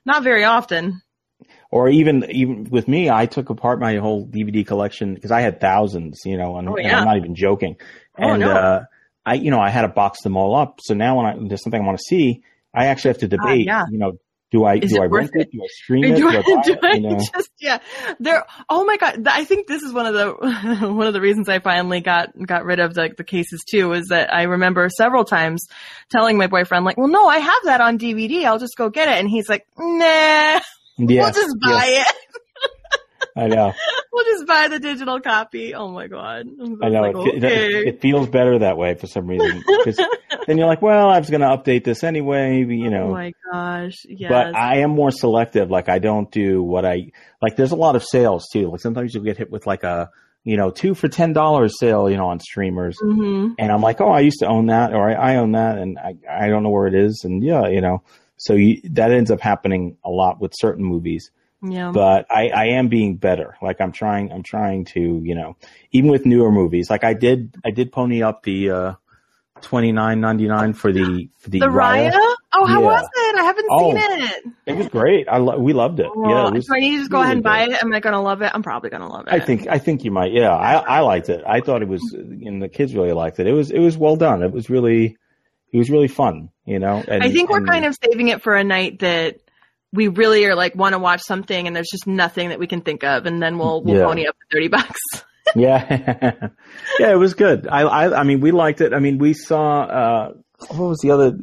[0.05, 1.01] not very often.
[1.71, 5.59] or even even with me, I took apart my whole DVD collection because I had
[5.61, 6.87] thousands, you know, and, Oh, and.
[6.91, 7.75] I'm not even joking.
[8.19, 8.51] Oh, and no.
[8.51, 8.83] uh,
[9.25, 10.79] I, you know, I had to box them all up.
[10.81, 13.67] So now when I, there's something I want to see, I actually have to debate.
[13.69, 13.85] Ah, yeah.
[13.91, 14.13] You know,
[14.51, 15.49] do I Is do I rent it?
[15.51, 16.15] Do I stream it?
[16.17, 16.79] do Do I, do it?
[16.83, 17.17] I You know?
[17.17, 17.79] just yeah
[18.19, 20.31] there oh my god i think this is one of the
[20.93, 24.07] one of the reasons i finally got got rid of the, the cases too is
[24.09, 25.65] that i remember several times
[26.11, 29.07] telling my boyfriend like well no i have that on dvd i'll just go get
[29.09, 30.61] it and he's like nah Yeah,
[30.97, 32.15] we'll just buy it
[33.35, 33.73] I know.
[34.13, 37.01] we'll just buy the digital copy oh my god I'm know.
[37.01, 37.87] like, it, it- okay.
[37.89, 39.63] it feels better that way for some reason.
[40.47, 43.07] then you're like, well, I was going to update this anyway, you know.
[43.09, 45.69] oh my gosh yes But I am more selective.
[45.69, 47.11] Like I don't do what I
[47.41, 47.55] like.
[47.55, 48.69] There's a lot of sales too.
[48.71, 50.09] Like sometimes you'll get hit with like a
[50.43, 53.99] you know two for ten dollars sale, you know, on streamers, hmm and I'm like,
[53.99, 56.61] oh, I used to own that, or I, I own that, and I I don't
[56.63, 58.03] know where it is, and yeah, you know,
[58.37, 61.31] so you, that ends up happening a lot with certain movies.
[61.71, 63.55] Yeah But I I am being better.
[63.61, 65.55] Like I'm trying I'm trying to you know
[65.91, 66.89] even with newer movies.
[66.89, 68.69] Like I did I did pony up the.
[68.71, 68.93] uh
[69.61, 72.11] Twenty nine ninety nine for the for the, the Raya.
[72.11, 72.35] Raya?
[72.53, 72.85] Oh, how Yeah.
[72.87, 73.35] was it?
[73.39, 74.45] I haven't Oh, seen it.
[74.65, 75.29] It was great.
[75.29, 76.07] I lo- we loved it.
[76.07, 77.81] yeah, Oh, it was, so I need to just go really ahead and buy it.
[77.81, 78.51] Am I gonna love it?
[78.53, 79.33] I'm probably gonna love it.
[79.33, 80.33] I think I think you might.
[80.33, 81.41] Yeah, I I liked it.
[81.47, 83.47] I thought it was, and the kids really liked it.
[83.47, 84.43] It was it was well done.
[84.43, 85.15] It was really
[85.71, 86.49] it was really fun.
[86.65, 87.01] You know.
[87.07, 89.37] And, I think we're and- kind of saving it for a night that
[89.95, 92.81] we really are like want to watch something and there's just nothing that we can
[92.81, 94.05] think of and then we'll we'll Yeah.
[94.05, 94.99] pony up the 30 bucks.
[95.55, 96.49] yeah
[96.99, 97.67] yeah it was good.
[97.67, 98.93] I I I mean we liked it.
[98.93, 100.33] I mean we saw uh
[100.69, 101.37] what was the other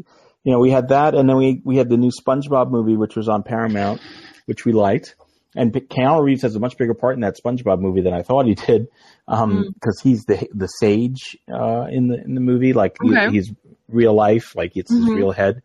[0.45, 3.17] you know we had that and then we we had the new SpongeBob movie which
[3.17, 4.01] was on Paramount
[4.47, 5.15] which we liked
[5.55, 8.47] and Keanu Reeves has a much bigger part in that SpongeBob movie than I thought
[8.47, 8.89] he did,
[9.27, 12.73] because um, he's the the sage uh, in the in the movie.
[12.73, 13.27] Like Okay.
[13.27, 13.53] he, he's
[13.87, 15.15] real life, like it's his Mhm.
[15.15, 15.63] real head.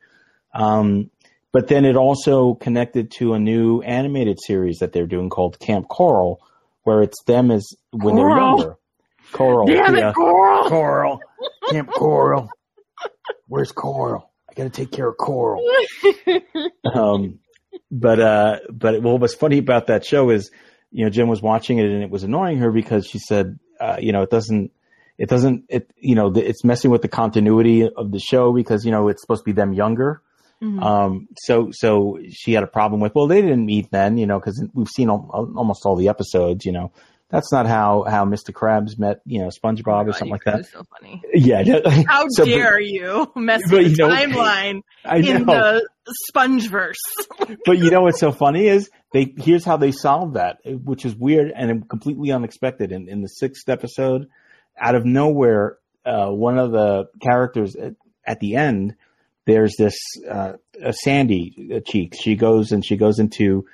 [0.53, 1.09] Um,
[1.57, 5.87] but then it also connected to a new animated series that they're doing called Kamp
[5.87, 6.37] Koral,
[6.83, 8.75] where it's them as when they're younger.
[9.31, 10.09] Coral, Damn yeah.
[10.09, 10.69] it, Coral!
[10.69, 11.19] Coral,
[11.71, 12.49] Kamp Koral.
[13.47, 14.29] Where's Coral?
[14.47, 15.67] I got to take care of Coral.
[16.93, 17.39] Um,
[17.89, 20.51] but uh, but what was funny about that show is,
[20.91, 23.97] you know, Jen was watching it and it was annoying her because she said, uh,
[23.99, 24.71] you know, it doesn't,
[25.17, 28.91] it doesn't, it, you know, it's messing with the continuity of the show because you
[28.91, 30.21] know it's supposed to be them younger.
[30.63, 30.81] Mhm.
[30.83, 34.39] Um, so so she had a problem with, well, they didn't meet then, you know,
[34.39, 36.91] because we've seen al- almost all the episodes, you know.
[37.29, 38.51] That's not how how Mr.
[38.51, 40.65] Krabs met, you know, SpongeBob or God, something like that.
[40.67, 41.21] So funny.
[41.33, 41.61] Yeah.
[42.07, 44.81] How So, but- dare you mess but, with the know- timeline
[45.13, 45.85] in the
[46.33, 47.57] Spongeverse?
[47.65, 51.15] but you know what's so funny is they here's how they solved that, which is
[51.15, 52.91] weird and completely unexpected.
[52.91, 54.27] In, in the sixth episode,
[54.79, 57.95] out of nowhere, uh, one of the characters at,
[58.25, 58.95] at the end,
[59.47, 59.95] there's this
[60.29, 60.53] uh,
[60.91, 62.13] Sandy uh, cheek.
[62.19, 63.65] She goes and she goes into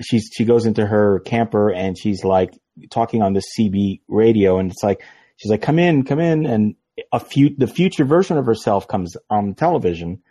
[0.00, 2.54] she's she goes into her camper and she's like
[2.90, 5.02] talking on this CB radio and it's like
[5.36, 6.76] she's like come in come in and
[7.12, 10.22] a few the future version of herself comes on television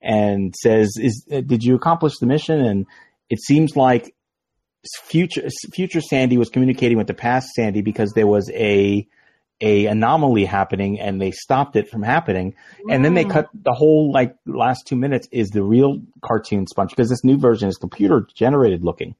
[0.00, 2.86] and says is did you accomplish the mission and
[3.28, 4.14] it seems like
[5.02, 9.06] future future Sandy was communicating with the past Sandy because there was a
[9.60, 12.54] a anomaly happening and they stopped it from happening
[12.88, 13.30] and then they Mm.
[13.30, 17.36] cut the whole like last two minutes is the real cartoon sponge because this new
[17.36, 19.14] version is computer generated looking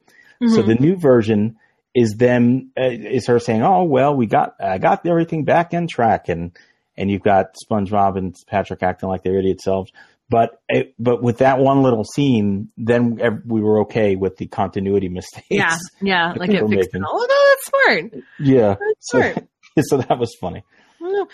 [0.55, 0.67] so Mhm.
[0.67, 1.57] the new version
[1.95, 5.89] is them uh, is her saying oh well we got i got everything back in
[5.89, 6.53] track and
[6.97, 9.91] and you've got spongebob and patrick acting like their idiot selves
[10.31, 15.09] but it, but with that one little scene then we were okay with the continuity
[15.09, 17.03] mistakes yeah, yeah, like it fixed it.
[17.05, 17.67] Oh no, that's
[18.13, 18.25] smart.
[18.39, 19.35] yeah That's smart.
[19.35, 19.43] so
[19.91, 20.65] that was funny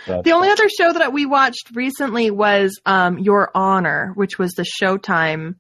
[0.06, 4.52] But- The only other show that we watched recently was um, Your Honor, which was
[4.52, 5.56] the Showtime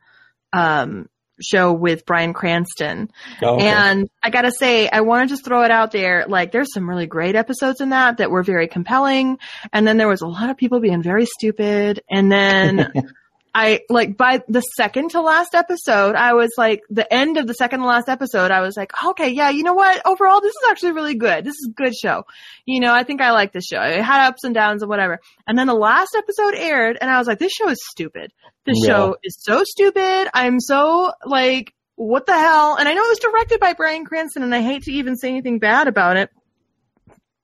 [0.52, 1.08] um,
[1.42, 3.10] show with Bryan Cranston.
[3.42, 3.66] Oh, okay.
[3.66, 6.26] And I gotta say, I want to just throw it out there.
[6.28, 9.38] Like, there's some really great episodes in that that were very compelling.
[9.72, 12.02] And then there was a lot of people being very stupid.
[12.08, 12.92] And then
[13.56, 17.54] I, like, by the second to last episode, I was like, the end of the
[17.54, 20.02] second to last episode, I was like, okay, yeah, you know what?
[20.04, 21.44] Overall, this is actually really good.
[21.44, 22.24] This is a good show.
[22.66, 23.80] You know, I think I like this show.
[23.80, 25.20] It had ups and downs and whatever.
[25.46, 28.32] And then the last episode aired and I was like, this show is stupid.
[28.66, 28.88] This Yeah.
[28.88, 30.28] show is so stupid.
[30.34, 32.74] I'm so, like, what the hell?
[32.76, 35.28] And I know it was directed by Bryan Cranston, and I hate to even say
[35.28, 36.28] anything bad about it,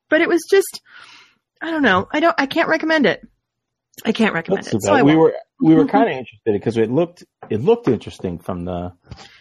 [0.08, 0.80] but it was just,
[1.62, 2.08] I don't know.
[2.10, 3.22] I don't, I can't recommend it.
[4.04, 4.82] I can't recommend That's it.
[4.82, 5.04] So.
[5.04, 8.92] We were we were kind of interested because it looked it looked interesting from the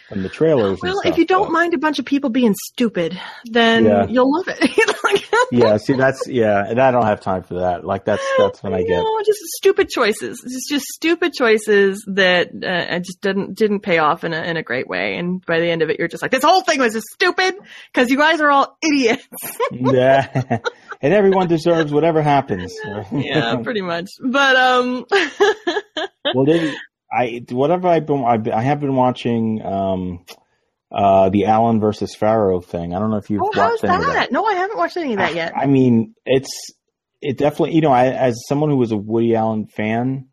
[0.09, 0.79] from the trailers.
[0.81, 4.05] well, stuff, if you don't but- mind a bunch of people being stupid, then Yeah.
[4.07, 4.59] you'll love it.
[5.01, 7.83] Like, yeah, see, that's yeah, and I don't have time for that.
[7.83, 8.97] Like that's that's when I get.
[8.99, 10.39] No, just stupid choices.
[10.45, 14.57] It's just stupid choices that uh, I just didn't didn't pay off in a in
[14.57, 15.15] a great way.
[15.17, 17.55] And by the end of it, you're just like, this whole thing was just stupid
[17.91, 19.25] because you guys are all idiots.
[19.71, 20.59] yeah,
[21.01, 22.75] and everyone deserves whatever happens.
[23.11, 24.09] yeah, pretty much.
[24.23, 25.05] But um,
[26.35, 26.75] well, then
[27.11, 30.25] I whatever I've been I've been- I have been watching um
[30.91, 32.93] uh the Allen versus Farrow thing.
[32.93, 34.01] I don't know if you've oh, watched that.
[34.01, 34.31] that?
[34.31, 35.53] No, I haven't watched any of that yet.
[35.55, 36.49] I mean, it's
[37.21, 40.29] it definitely you know I, as someone who was a Woody Allen fan,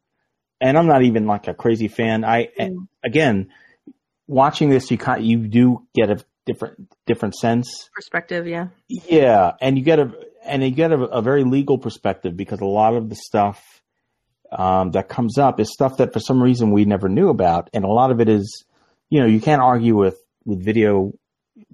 [0.60, 2.24] and I'm not even like a crazy fan.
[2.24, 2.88] I Mm.
[3.04, 3.48] again
[4.26, 7.88] watching this, you kind you do get a different different sense.
[7.94, 8.68] Perspective, yeah.
[8.88, 10.12] Yeah, and you get a
[10.44, 13.75] and you get a, a very legal perspective because a lot of the stuff
[14.52, 17.84] um, that comes up is stuff that for some reason we never knew about, and
[17.84, 18.64] a lot of it is,
[19.10, 21.12] you know, you can't argue with with video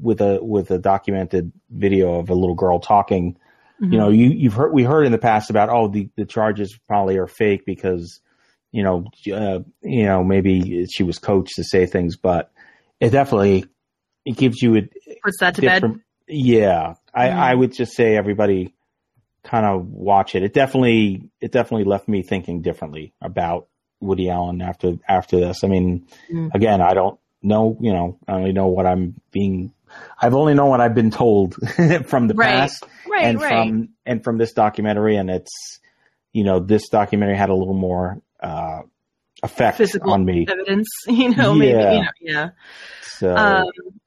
[0.00, 3.36] with a with a documented video of a little girl talking.
[3.80, 6.78] You know, you you've heard we heard in the past about oh the the charges
[6.86, 8.20] probably are fake because
[8.70, 12.52] you know uh, you know maybe she was coached to say things, but
[13.00, 13.64] it definitely
[14.24, 14.82] it gives you a,
[15.24, 15.82] puts that to bed.
[16.28, 17.34] Yeah, I, Mhm.
[17.34, 18.72] I would just say everybody
[19.44, 20.42] kind of watch it.
[20.42, 23.68] It definitely it definitely left me thinking differently about
[24.00, 25.64] Woody Allen after after this.
[25.64, 26.54] I mean, Mm.
[26.54, 27.76] again, I don't know.
[27.80, 29.72] You know, I only know what I'm being.
[30.20, 31.54] I've only known what I've been told
[32.06, 32.48] from the Right.
[32.60, 33.48] past Right, and right.
[33.68, 35.80] from and from this documentary, and it's
[36.32, 38.82] you know this documentary had a little more uh,
[39.42, 40.46] effect Physical on me.
[40.48, 41.92] evidence, you know, maybe, Yeah.
[41.92, 42.48] you know, yeah.
[43.02, 43.64] So Um,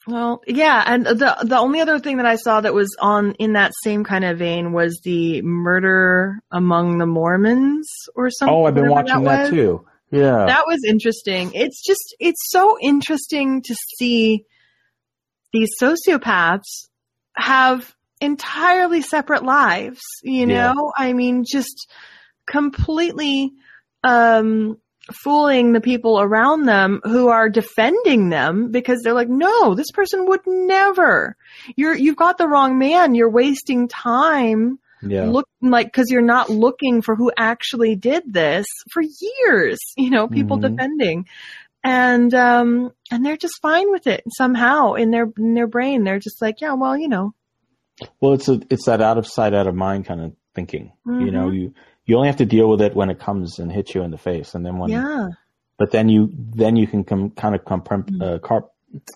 [0.07, 3.53] well, yeah, and the the only other thing that I saw that was on in
[3.53, 8.55] that same kind of vein was the murder among the Mormons or something.
[8.55, 9.49] oh, I've been watching that, was.
[9.49, 9.85] too.
[10.11, 11.51] Yeah, That was interesting.
[11.53, 14.45] It's just it's so interesting to see
[15.51, 16.87] these sociopaths
[17.35, 20.01] have entirely separate lives.
[20.23, 20.73] You Yeah.
[20.73, 21.87] know, I mean, just
[22.45, 23.51] completely
[24.03, 24.77] um,
[25.13, 30.25] fooling the people around them who are defending them because they're like, no, this person
[30.27, 31.35] would never.
[31.75, 33.15] You're you've got the wrong man.
[33.15, 35.25] You're wasting time Yeah.
[35.25, 39.79] look like because you're not looking for who actually did this for years.
[39.97, 40.69] You know, people Mhm.
[40.69, 41.25] defending.
[41.83, 46.03] And um and they're just fine with it somehow in their in their brain.
[46.03, 47.33] They're just like, yeah, well, you know,
[48.19, 50.91] Well, it's a, it's that out of sight, out of mind kind of thinking.
[51.05, 51.73] You know, you
[52.05, 54.17] you only have to deal with it when it comes and hits you in the
[54.17, 55.29] face, and then when yeah,
[55.77, 58.21] but then you then you can come kind of comprom- Mhm.
[58.35, 58.71] uh, carp.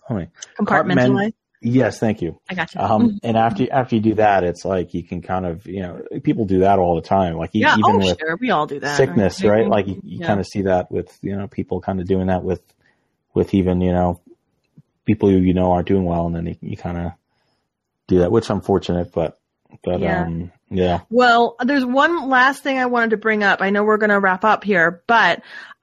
[0.09, 0.25] Oh,
[0.59, 1.33] compartmentalize.
[1.61, 2.39] Yes, thank you.
[2.49, 2.79] I got you.
[2.81, 6.01] Um, and after after you do that, it's like you can kind of you know
[6.23, 7.35] people do that all the time.
[7.35, 8.95] Like yeah, even oh with sure, we all do that.
[8.97, 9.67] sickness, right?
[9.67, 10.27] Like you, you Yeah.
[10.27, 12.61] kind of see that with you know people kind of doing that with
[13.33, 14.19] with even you know
[15.05, 17.11] people who you know aren't doing well, and then you, you kind of
[18.07, 19.37] do that, which is unfortunate, but
[19.83, 20.23] but Yeah.
[20.23, 23.61] um yeah Well, there's one last thing I wanted to bring up.
[23.61, 25.41] I know we're going to wrap up here, but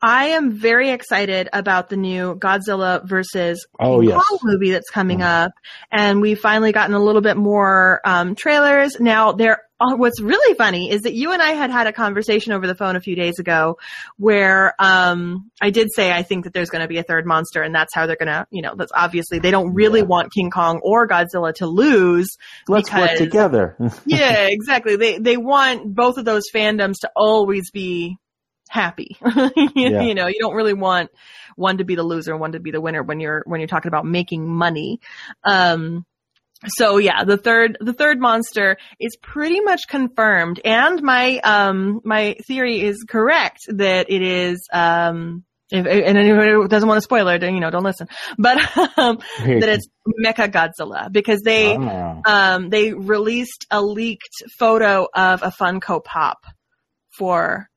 [0.09, 4.23] I am very excited about the new Godzilla versus Oh, King yes.
[4.25, 5.45] Kong movie that's coming Mhm.
[5.47, 5.53] up,
[5.91, 9.01] and we've finally gotten a little bit more um, trailers.
[9.01, 9.63] Now, there.
[9.81, 12.75] uh, What's really funny is that you and I had had a conversation over the
[12.77, 13.77] phone a few days ago,
[14.17, 17.61] where um, I did say I think that there's going to be a third monster,
[17.63, 20.07] and that's how they're going to, you know, that's obviously they don't really Yeah.
[20.07, 22.29] want King Kong or Godzilla to lose
[22.69, 23.77] let's work together.
[24.07, 24.97] yeah, exactly.
[24.97, 28.17] They they want both of those fandoms to always be
[28.69, 29.17] happy.
[29.57, 30.03] you, Yeah.
[30.03, 31.11] you know, you don't really want
[31.57, 33.69] one to be the loser and one to be the winner when you're when you're
[33.69, 35.01] talking about making money.
[35.45, 36.05] Um
[36.67, 42.37] so yeah, the third the third monster is pretty much confirmed and my um my
[42.47, 47.39] theory is correct that it is um if, and anybody who doesn't want a spoiler,
[47.41, 48.07] then, you know, don't listen.
[48.39, 48.59] But
[48.97, 49.89] um, that it's
[50.25, 52.21] Mecha Godzilla because they Ah.
[52.55, 56.39] um, they released a leaked photo of a Funko Pop
[57.19, 57.69] for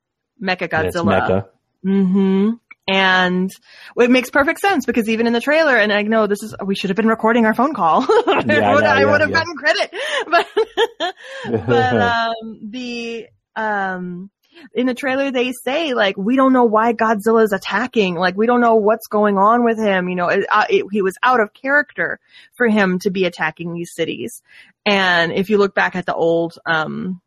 [0.42, 1.22] Mecha Godzilla.
[1.22, 1.46] Mecha.
[1.84, 2.50] hmm
[2.88, 3.50] And
[3.98, 6.76] it makes perfect sense because even in the trailer, and I know this is, we
[6.76, 8.02] should have been recording our phone call.
[8.10, 9.36] I would, I yeah, would have yeah.
[9.36, 9.94] gotten credit.
[10.30, 10.48] But,
[11.68, 14.30] but, um, the, um,
[14.74, 18.62] in the trailer they say like we don't know why Godzilla's attacking like we don't
[18.62, 21.54] know what's going on with him you know it, uh, it, he was out of
[21.54, 22.20] character
[22.56, 24.42] for him to be attacking these cities
[24.86, 27.22] and if you look back at the old um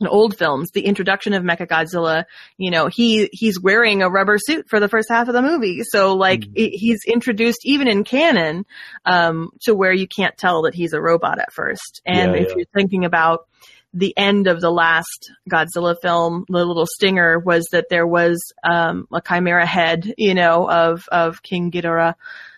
[0.00, 2.24] the old films the introduction of Mechagodzilla
[2.56, 5.80] you know he he's wearing a rubber suit for the first half of the movie
[5.82, 6.52] so like Mhm.
[6.54, 8.64] it, he's introduced even in canon
[9.04, 12.48] um to where you can't tell that he's a robot at first and Yeah, if
[12.50, 12.54] yeah.
[12.58, 13.46] you're thinking about
[13.94, 19.08] the end of the last Godzilla film, the little stinger was that there was um,
[19.10, 22.12] a chimera head, you know, of of King Ghidorah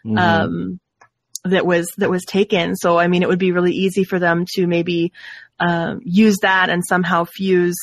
[0.04, 0.18] Mhm.
[0.18, 0.80] um,
[1.44, 2.74] that was that was taken.
[2.74, 5.12] So I mean, it would be really easy for them to maybe
[5.60, 7.76] um, use that and somehow fuse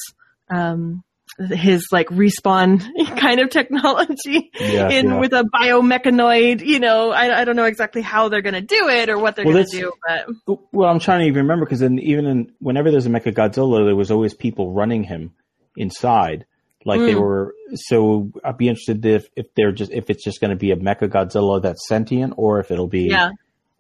[0.50, 1.04] um,
[1.52, 2.84] his like respawn
[3.20, 5.20] kind of technology Yeah, in yeah.
[5.20, 6.66] with a biomechanoid.
[6.66, 9.36] You know, I, I don't know exactly how they're going to do it or what
[9.36, 12.26] they're Well, going to do, but Well, I'm trying to even remember because then even
[12.26, 15.34] in whenever there's a Mecha Godzilla, there was always people running him
[15.76, 16.46] inside,
[16.86, 17.20] like they Mm.
[17.20, 17.54] were.
[17.76, 20.76] So I'd be interested if if they're just if it's just going to be a
[20.78, 23.30] Mecha Godzilla that's sentient, or if it'll be yeah,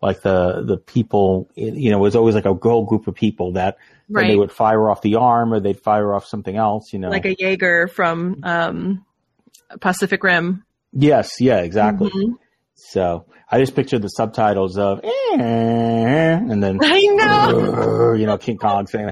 [0.02, 1.50] like the the people.
[1.56, 3.78] You know, it was always like a whole group of people that
[4.10, 4.28] right.
[4.28, 6.94] they would fire off the arm or they'd fire off something else.
[6.94, 9.06] You know, like a Jaeger from um,
[9.80, 10.64] Pacific Rim.
[10.94, 12.10] yes, yeah, exactly.
[12.10, 12.34] Mhm.
[12.76, 18.14] So I just pictured the subtitles of and then I know.
[18.14, 19.12] you know King Kong saying.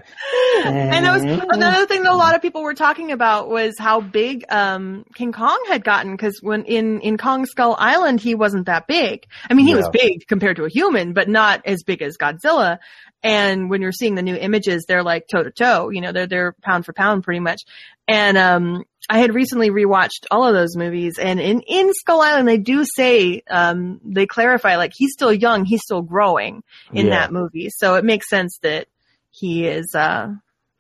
[0.74, 4.02] And that was another thing that a lot of people were talking about was how
[4.02, 8.66] big um, King Kong had gotten because when in in Kong Skull Island he wasn't
[8.68, 9.26] that big.
[9.50, 12.80] I mean he was big compared to a human, but not as big as Godzilla.
[13.24, 15.90] And when you're seeing the new images, they're like toe to toe.
[15.90, 17.62] You know, they're they're pound for pound pretty much.
[18.08, 22.48] And um, I had recently rewatched all of those movies, and in in Skull Island
[22.48, 26.62] they do say um, they clarify like he's still young, he's still growing
[26.94, 27.12] in Yeah.
[27.22, 27.70] that movie.
[27.72, 28.88] So it makes sense that
[29.32, 30.28] he is uh,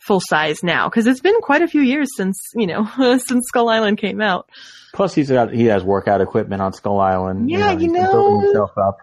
[0.06, 2.86] full size now because it's been quite a few years since you know
[3.18, 4.50] since Skull Island came out.
[4.94, 7.50] Plus, he's got he has workout equipment on Skull Island.
[7.50, 8.12] Yeah, you know.
[8.12, 8.98] building himself up.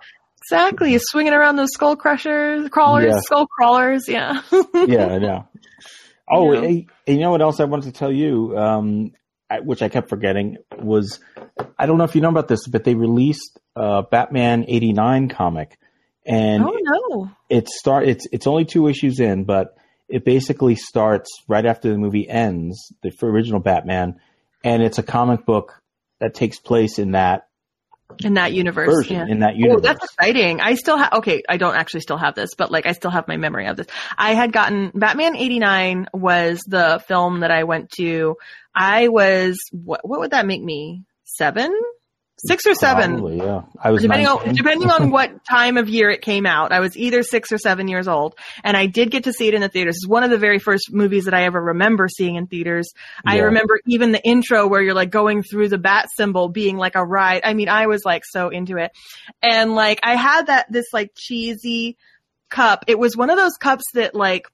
[0.45, 3.21] Exactly, he's swinging around those skull crushers, crawlers, Yeah.
[3.21, 4.09] skull crawlers.
[4.09, 4.41] Yeah.
[4.75, 5.49] Yeah, I know.
[6.29, 6.61] Oh, Yeah.
[6.63, 9.13] hey, you know what else I wanted to tell you, um,
[9.49, 11.21] I- which I kept forgetting was
[11.79, 15.79] I don't know if you know about this, but they released uh, Batman '89 comic,
[16.27, 17.31] and oh no.
[17.51, 19.77] it start it's it's only two issues in, but
[20.13, 24.21] it basically starts right after the movie ends, the original Batman,
[24.63, 25.81] and it's a comic book
[26.21, 27.49] that takes place in that
[28.23, 28.95] in that universe.
[28.95, 29.27] version yeah.
[29.27, 29.83] in that Oh, universe.
[29.83, 30.61] that's exciting.
[30.61, 33.27] I still have, okay, I don't actually still have this, but like I still have
[33.27, 33.87] my memory of this.
[34.19, 38.37] I had gotten, Batman 89 was the film that I went to.
[38.75, 41.05] I was, what, what would that make me?
[41.25, 41.73] Seven?
[42.39, 43.19] Six or seven?
[43.19, 43.63] Probably, yeah.
[43.81, 44.49] I was Depending 19.
[44.49, 46.73] on, depending on what time of year it came out.
[46.73, 48.35] I was either six or seven years old.
[48.65, 49.97] And I did get to see it in the theaters.
[49.97, 52.93] It's one of the very first movies that I ever remember seeing in theaters.
[53.25, 56.97] I remember even the intro where you're like going through the bat symbol being like
[56.97, 57.43] a ride.
[57.45, 58.91] I mean, I was like so into it.
[59.41, 61.97] And like I had that, this like cheesy
[62.51, 62.85] cup.
[62.89, 64.49] It was one of those cups that like,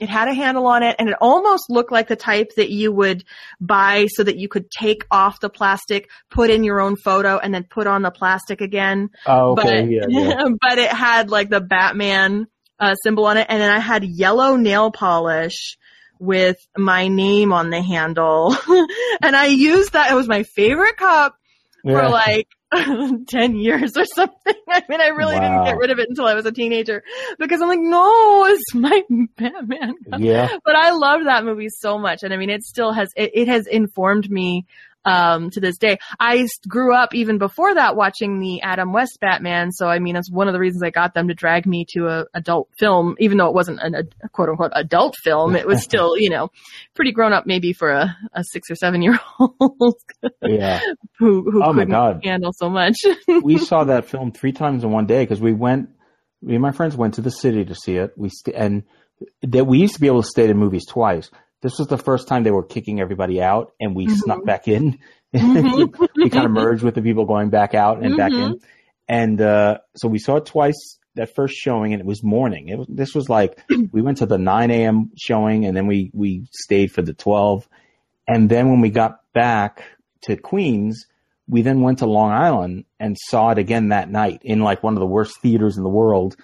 [0.00, 2.90] it had a handle on it and it almost looked like the type that you
[2.90, 3.22] would
[3.60, 7.54] buy so that you could take off the plastic, put in your own photo and
[7.54, 9.10] then put on the plastic again.
[9.26, 10.44] oh, okay, but, yeah, yeah.
[10.60, 12.46] but it had like the Batman
[12.80, 13.46] uh, symbol on it.
[13.50, 15.76] And then I had yellow nail polish
[16.18, 18.56] with my name on the handle.
[19.22, 20.10] and I used that.
[20.10, 21.34] It was my favorite cup
[21.82, 22.48] for like
[23.28, 24.54] 10 years or something.
[24.68, 27.02] I mean, I really didn't get rid of it until I was a teenager
[27.38, 29.02] because I'm like, no, it's my
[29.36, 29.94] Batman.
[30.18, 30.56] yeah.
[30.64, 32.22] But I loved that movie so much.
[32.22, 34.66] And I mean, it still has, it, it has informed me
[35.04, 35.98] um, to this day.
[36.18, 39.72] I grew up even before that watching the Adam West Batman.
[39.72, 42.08] So I mean, that's one of the reasons I got them to drag me to
[42.08, 45.56] a adult film, even though it wasn't an, a quote unquote adult film.
[45.56, 46.50] It was still, you know,
[46.94, 49.94] pretty grown up maybe for a, a six or seven year old
[50.42, 50.80] Yeah.
[51.18, 52.20] who, who Oh my couldn't God.
[52.24, 52.96] handle so much.
[53.42, 55.90] we saw that film three times in one day because we went.
[56.42, 58.12] Me and my friends went to the city to see it.
[58.16, 58.82] We st- and
[59.42, 61.30] that we used to be able to stay to movies twice.
[61.62, 64.16] This was the first time they were kicking everybody out, and we Mhm.
[64.16, 64.98] snuck back in.
[65.34, 65.94] Mhm.
[66.16, 68.52] we kind of merged with the people going back out and back Mm-hmm.
[68.54, 68.60] in.
[69.08, 72.68] And uh, so we saw it twice that first showing, and it was morning.
[72.68, 73.60] It was, this was like
[73.92, 75.10] we went to the 9 a.m.
[75.16, 77.68] showing, and then we we stayed for the 12.
[78.26, 79.82] And then when we got back
[80.22, 81.06] to Queens,
[81.48, 84.94] we then went to Long Island and saw it again that night in like one
[84.94, 86.36] of the worst theaters in the world.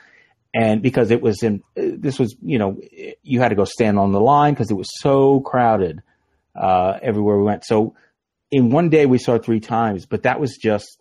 [0.59, 2.81] And because it was in, this was, you know,
[3.23, 6.03] you had to go stand on the line because it was so crowded
[6.55, 7.65] uh, everywhere we went.
[7.67, 7.95] So
[8.51, 10.97] in one day we saw it three times, but that was just,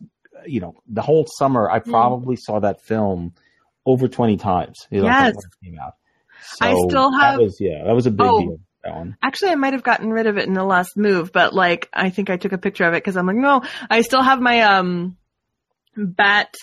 [0.45, 3.33] you know, the whole summer I probably saw that film
[3.85, 4.75] over 20 times.
[4.89, 5.35] you know, Yes.
[5.35, 5.93] it came out.
[6.59, 8.39] I still have- That was, yeah, that was a big Oh.
[8.39, 8.59] deal.
[8.83, 9.15] That one.
[9.23, 12.09] Actually, I might have gotten rid of it in the last move, but like, I
[12.09, 14.61] think I took a picture of it because I'm like, no, I still have my,
[14.61, 15.17] um,
[15.95, 16.53] bat,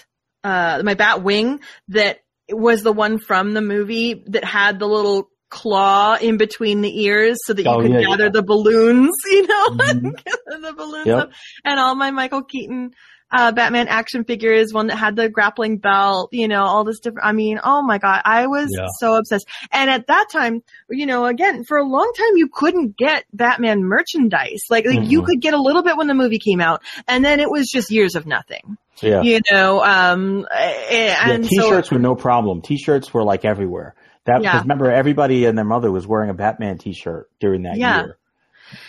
[0.44, 2.18] uh, my bat wing that
[2.56, 7.36] was the one from the movie that had the little claw in between the ears
[7.44, 8.30] so that you Oh, could yeah, gather yeah.
[8.30, 10.24] the balloons, you know, Mhm.
[10.24, 11.32] gather the balloons Yep.
[11.64, 12.92] And all my Michael Keaton,
[13.32, 17.26] uh, Batman action figures, one that had the grappling belt, you know, all this different,
[17.26, 18.86] I mean, oh my God, I was Yeah.
[18.98, 19.46] so obsessed.
[19.72, 23.82] And at that time, you know, again, for a long time, you couldn't get Batman
[23.84, 24.64] merchandise.
[24.70, 25.26] Like, like you Mhm.
[25.26, 27.90] could get a little bit when the movie came out, and then it was just
[27.90, 28.76] years of nothing.
[29.00, 29.22] Yeah.
[29.22, 32.60] You know, um, eh, and yeah, t-shirts were no problem.
[32.62, 33.94] T-shirts were like everywhere.
[34.26, 34.60] That Yeah.
[34.60, 38.00] remember everybody and their mother was wearing a Batman T-shirt during that Yeah.
[38.04, 38.18] year.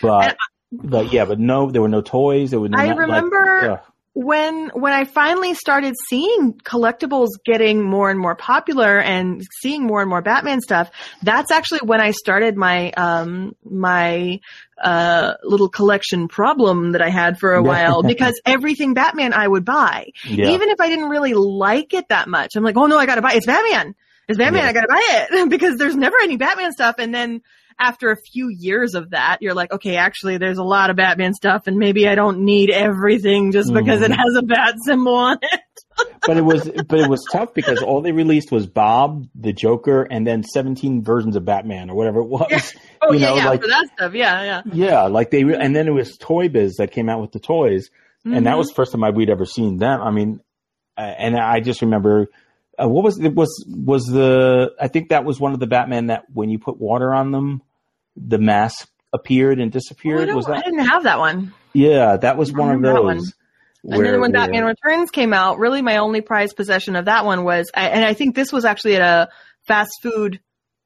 [0.02, 0.36] But
[0.72, 2.50] but yeah, but no, there were no toys.
[2.50, 2.78] There were no.
[2.78, 3.80] I like, remember- ugh.
[4.14, 10.00] When when I finally started seeing collectibles getting more and more popular and seeing more
[10.00, 10.90] and more Batman stuff,
[11.22, 14.40] that's actually when I started my um my
[14.80, 19.64] uh little collection problem that I had for a while because everything Batman I would
[19.64, 20.10] buy.
[20.24, 20.50] yeah.
[20.50, 22.54] Even if I didn't really like it that much.
[22.54, 23.38] I'm like, "Oh no, I got to buy it.
[23.38, 23.96] it's Batman.
[24.28, 24.68] It's Batman, Yeah.
[24.70, 25.02] I got to buy
[25.32, 27.42] it." because there's never any Batman stuff and then
[27.78, 31.34] after a few years of that, you're like, okay, actually, there's a lot of Batman
[31.34, 34.16] stuff, and maybe I don't need everything just because it Mhm.
[34.16, 35.60] has a bat symbol on it.
[36.26, 40.02] but it was but it was tough because all they released was Bob, the Joker,
[40.02, 42.46] and then 17 versions of Batman or whatever it was.
[42.50, 42.60] Yeah.
[43.06, 44.62] Oh You yeah, know, yeah, like- for that stuff, yeah, yeah.
[44.72, 47.38] Yeah, like they re- and then it was Toy Biz that came out with the
[47.38, 47.90] toys,
[48.24, 48.58] and that Mhm.
[48.58, 50.00] was the first time I, we'd ever seen them.
[50.00, 50.40] I mean,
[50.96, 52.28] uh, and I just remember
[52.82, 56.06] uh, what was it was was the I think that was one of the Batman
[56.06, 57.62] that when you put water on them,
[58.16, 60.26] the mask appeared and Oh, disappeared.
[60.26, 61.52] don't- was I didn't have that one.
[61.72, 63.34] Yeah, that was one of that those.
[63.84, 67.44] and then when Batman Returns came out, really my only prized possession of that one
[67.44, 69.28] was, I, and I think this was actually at a
[69.66, 70.40] fast food,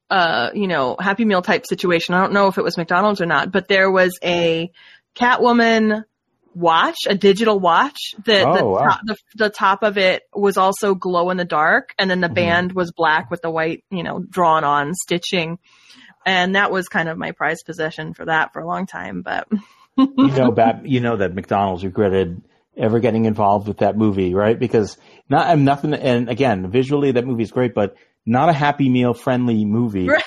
[0.09, 2.15] uh, you know, Happy Meal type situation.
[2.15, 4.71] I don't know if it was McDonald's or not, but there was a
[5.15, 6.03] Catwoman
[6.59, 8.83] watch, a digital watch that the, Oh, wow.
[8.87, 12.27] top, the, the top of it was also glow in the dark and then the
[12.27, 12.33] Mhm.
[12.35, 15.57] band was black with the white, you know, drawn on stitching.
[16.25, 19.47] And that was kind of my prized possession for that for a long time, but
[19.97, 22.41] you know, Bat, you know that McDonald's regretted
[22.77, 24.57] ever getting involved with that movie, right?
[24.59, 24.97] Because
[25.29, 25.93] not and nothing.
[25.93, 27.95] And again, visually that movie is great, but
[28.25, 30.07] not a Happy Meal friendly movie.
[30.09, 30.23] Right.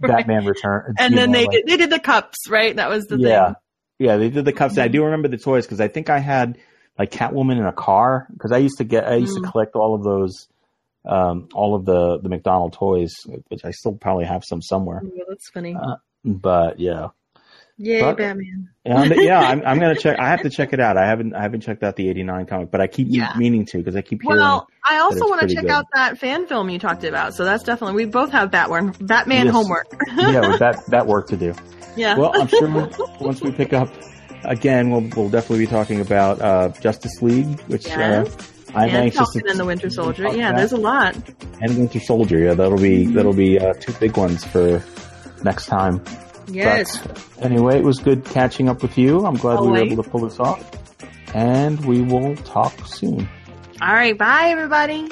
[0.00, 0.94] Batman Return.
[0.98, 2.74] and then know, they like- did, they did the cups, right?
[2.76, 3.54] That was the yeah, thing.
[4.02, 4.76] Yeah, they did the cups.
[4.78, 6.58] I do remember the toys because I think I had
[6.98, 9.44] like Catwoman in a car because I used to get I used Mm.
[9.44, 10.48] to collect all of those
[11.04, 13.12] um, all of the the McDonald toys,
[13.48, 15.02] which I still probably have some somewhere.
[15.28, 15.74] That's funny.
[15.74, 17.08] Uh, But yeah,
[17.78, 18.68] Yay, but- Batman.
[18.84, 20.18] and, yeah, I'm, I'm gonna check.
[20.20, 20.96] I have to check it out.
[20.96, 23.32] I haven't I haven't checked out the '89 comic, but I keep Yeah.
[23.36, 24.38] meaning to because I keep hearing.
[24.38, 25.70] Well, I also want to check good.
[25.72, 27.34] out that fan film you talked about.
[27.34, 29.54] So that's definitely we both have Batman Batman Yes.
[29.54, 29.86] homework.
[30.16, 31.54] yeah, with that that work to do.
[31.96, 32.16] Yeah.
[32.16, 32.68] Well, I'm sure
[33.20, 33.88] once we pick up
[34.44, 38.28] again, we'll we'll definitely be talking about uh, Justice League, which Yes.
[38.28, 38.42] uh,
[38.74, 40.22] I'm and anxious Falcon to and the Winter Soldier.
[40.34, 40.56] Yeah, about.
[40.56, 41.14] there's a lot.
[41.60, 42.38] and Winter Soldier.
[42.38, 43.14] Yeah, that'll be Mm-hmm.
[43.14, 44.82] that'll be uh, two big ones for
[45.44, 46.02] next time.
[46.48, 46.98] Yes.
[46.98, 49.24] But anyway, it was good catching up with you.
[49.26, 50.64] I'm glad we were able to pull this off,
[51.34, 53.28] and we will talk soon.
[53.80, 54.16] All right.
[54.16, 55.08] Bye, everybody.